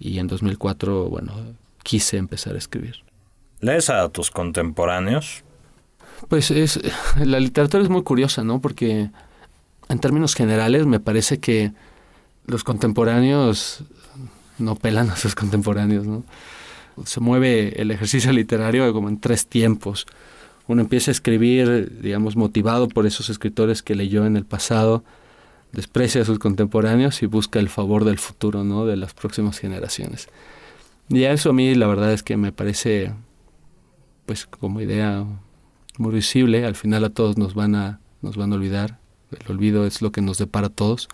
y 0.00 0.20
en 0.20 0.26
2004, 0.26 1.10
bueno, 1.10 1.34
quise 1.82 2.16
empezar 2.16 2.54
a 2.54 2.58
escribir. 2.58 2.96
¿Lees 3.60 3.90
a 3.90 4.08
tus 4.08 4.30
contemporáneos? 4.30 5.44
Pues 6.28 6.50
es, 6.50 6.80
la 7.22 7.40
literatura 7.40 7.82
es 7.82 7.90
muy 7.90 8.04
curiosa, 8.04 8.42
¿no? 8.42 8.58
Porque 8.58 9.10
en 9.90 9.98
términos 9.98 10.34
generales 10.34 10.86
me 10.86 10.98
parece 10.98 11.40
que 11.40 11.72
los 12.46 12.64
contemporáneos 12.64 13.84
no 14.58 14.76
pelan 14.76 15.10
a 15.10 15.16
sus 15.16 15.34
contemporáneos, 15.34 16.06
¿no? 16.06 16.24
Se 17.04 17.20
mueve 17.20 17.80
el 17.80 17.90
ejercicio 17.90 18.32
literario 18.32 18.92
como 18.92 19.08
en 19.08 19.18
tres 19.18 19.46
tiempos. 19.46 20.06
Uno 20.66 20.82
empieza 20.82 21.10
a 21.10 21.12
escribir, 21.12 22.00
digamos, 22.00 22.36
motivado 22.36 22.88
por 22.88 23.06
esos 23.06 23.28
escritores 23.30 23.82
que 23.82 23.94
leyó 23.94 24.24
en 24.26 24.36
el 24.36 24.44
pasado, 24.44 25.04
desprecia 25.72 26.22
a 26.22 26.24
sus 26.24 26.38
contemporáneos 26.38 27.22
y 27.22 27.26
busca 27.26 27.58
el 27.58 27.68
favor 27.68 28.04
del 28.04 28.18
futuro, 28.18 28.64
¿no? 28.64 28.86
De 28.86 28.96
las 28.96 29.12
próximas 29.12 29.58
generaciones. 29.58 30.28
Y 31.08 31.24
a 31.24 31.32
eso 31.32 31.50
a 31.50 31.52
mí 31.52 31.74
la 31.74 31.86
verdad 31.86 32.12
es 32.12 32.22
que 32.22 32.36
me 32.36 32.52
parece, 32.52 33.12
pues, 34.24 34.46
como 34.46 34.80
idea 34.80 35.26
muy 35.98 36.14
visible. 36.14 36.64
Al 36.64 36.76
final 36.76 37.04
a 37.04 37.10
todos 37.10 37.36
nos 37.36 37.54
van 37.54 37.74
a, 37.74 38.00
nos 38.22 38.36
van 38.36 38.52
a 38.52 38.56
olvidar. 38.56 38.98
El 39.30 39.50
olvido 39.50 39.86
es 39.86 40.00
lo 40.00 40.12
que 40.12 40.22
nos 40.22 40.38
depara 40.38 40.68
a 40.68 40.70
todos. 40.70 41.08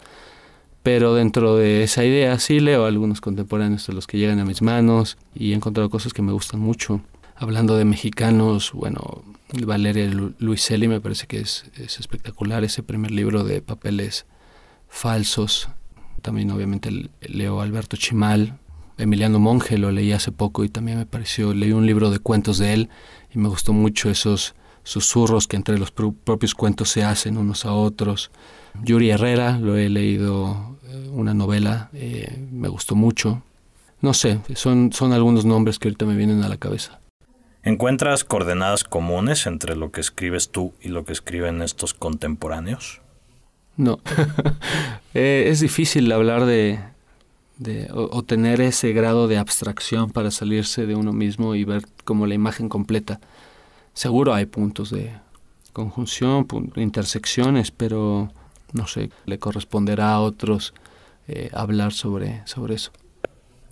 Pero 0.82 1.14
dentro 1.14 1.56
de 1.56 1.82
esa 1.82 2.04
idea 2.04 2.38
sí 2.38 2.58
leo 2.60 2.86
algunos 2.86 3.20
contemporáneos 3.20 3.86
de 3.86 3.92
los 3.92 4.06
que 4.06 4.18
llegan 4.18 4.38
a 4.38 4.44
mis 4.44 4.62
manos 4.62 5.18
y 5.34 5.52
he 5.52 5.54
encontrado 5.54 5.90
cosas 5.90 6.12
que 6.12 6.22
me 6.22 6.32
gustan 6.32 6.60
mucho. 6.60 7.02
Hablando 7.36 7.76
de 7.76 7.84
mexicanos, 7.84 8.72
bueno, 8.72 9.22
Valeria 9.64 10.10
Luiselli 10.38 10.88
me 10.88 11.00
parece 11.00 11.26
que 11.26 11.40
es, 11.40 11.64
es 11.76 11.98
espectacular 11.98 12.64
ese 12.64 12.82
primer 12.82 13.10
libro 13.10 13.44
de 13.44 13.60
papeles 13.60 14.26
falsos. 14.88 15.68
También 16.22 16.50
obviamente 16.50 16.90
leo 17.20 17.60
Alberto 17.60 17.96
Chimal, 17.96 18.58
Emiliano 19.00 19.38
Monge 19.38 19.78
lo 19.78 19.90
leí 19.90 20.12
hace 20.12 20.32
poco 20.32 20.64
y 20.64 20.68
también 20.68 20.98
me 20.98 21.06
pareció, 21.06 21.54
leí 21.54 21.72
un 21.72 21.86
libro 21.86 22.10
de 22.10 22.18
cuentos 22.18 22.58
de 22.58 22.74
él 22.74 22.88
y 23.34 23.38
me 23.38 23.48
gustó 23.48 23.72
mucho 23.72 24.10
esos 24.10 24.54
susurros 24.82 25.46
que 25.46 25.56
entre 25.56 25.78
los 25.78 25.90
propios 25.90 26.54
cuentos 26.54 26.90
se 26.90 27.04
hacen 27.04 27.36
unos 27.36 27.64
a 27.64 27.72
otros. 27.72 28.30
Yuri 28.82 29.10
Herrera, 29.10 29.58
lo 29.58 29.76
he 29.76 29.88
leído 29.88 30.76
eh, 30.88 31.08
una 31.12 31.34
novela, 31.34 31.90
eh, 31.92 32.46
me 32.50 32.68
gustó 32.68 32.94
mucho. 32.94 33.42
No 34.00 34.14
sé, 34.14 34.40
son, 34.54 34.92
son 34.92 35.12
algunos 35.12 35.44
nombres 35.44 35.78
que 35.78 35.88
ahorita 35.88 36.06
me 36.06 36.16
vienen 36.16 36.42
a 36.42 36.48
la 36.48 36.56
cabeza. 36.56 37.00
¿Encuentras 37.62 38.24
coordenadas 38.24 38.84
comunes 38.84 39.46
entre 39.46 39.76
lo 39.76 39.92
que 39.92 40.00
escribes 40.00 40.48
tú 40.48 40.72
y 40.80 40.88
lo 40.88 41.04
que 41.04 41.12
escriben 41.12 41.60
estos 41.60 41.92
contemporáneos? 41.92 43.02
No, 43.76 44.00
eh, 45.14 45.44
es 45.48 45.60
difícil 45.60 46.10
hablar 46.12 46.46
de, 46.46 46.80
de 47.58 47.88
o, 47.92 48.22
tener 48.22 48.62
ese 48.62 48.92
grado 48.92 49.28
de 49.28 49.36
abstracción 49.36 50.10
para 50.10 50.30
salirse 50.30 50.86
de 50.86 50.94
uno 50.94 51.12
mismo 51.12 51.54
y 51.54 51.64
ver 51.64 51.82
como 52.04 52.26
la 52.26 52.34
imagen 52.34 52.70
completa. 52.70 53.20
Seguro 53.94 54.34
hay 54.34 54.46
puntos 54.46 54.90
de 54.90 55.12
conjunción, 55.72 56.46
intersecciones, 56.76 57.70
pero 57.70 58.30
no 58.72 58.86
sé, 58.86 59.10
le 59.26 59.38
corresponderá 59.38 60.12
a 60.12 60.20
otros 60.20 60.74
eh, 61.28 61.50
hablar 61.52 61.92
sobre, 61.92 62.42
sobre 62.46 62.74
eso. 62.74 62.92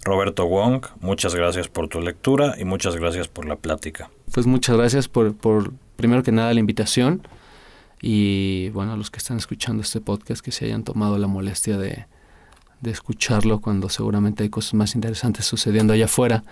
Roberto 0.05 0.47
Wong, 0.47 0.87
muchas 1.01 1.35
gracias 1.35 1.69
por 1.69 1.89
tu 1.89 2.01
lectura 2.01 2.55
y 2.59 2.65
muchas 2.65 2.97
gracias 2.97 3.29
por 3.29 3.47
la 3.47 3.57
plática. 3.57 4.11
Pues 4.33 4.47
muchas 4.47 4.77
gracias 4.77 5.09
por, 5.09 5.35
por 5.35 5.73
primero 5.97 6.23
que 6.23 6.33
nada 6.33 6.55
la 6.55 6.61
invitación 6.61 7.27
y 8.01 8.71
bueno, 8.71 8.93
a 8.93 8.97
los 8.97 9.11
que 9.11 9.19
están 9.19 9.39
escuchando 9.39 9.83
este 9.83 10.01
podcast 10.01 10.45
que 10.45 10.53
se 10.53 10.67
hayan 10.67 10.85
tomado 10.85 11.19
la 11.19 11.27
molestia 11.27 11.77
de, 11.79 12.07
de 12.81 12.91
escucharlo 12.91 13.61
cuando 13.61 13.89
seguramente 13.89 14.45
hay 14.45 14.51
cosas 14.51 14.75
más 14.75 14.95
interesantes 14.95 15.45
sucediendo 15.45 15.93
allá 15.93 16.05
afuera. 16.05 16.45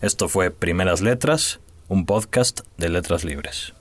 Esto 0.00 0.28
fue 0.28 0.50
Primeras 0.50 1.00
Letras, 1.00 1.60
un 1.92 2.06
podcast 2.06 2.60
de 2.78 2.88
Letras 2.88 3.22
Libres. 3.22 3.74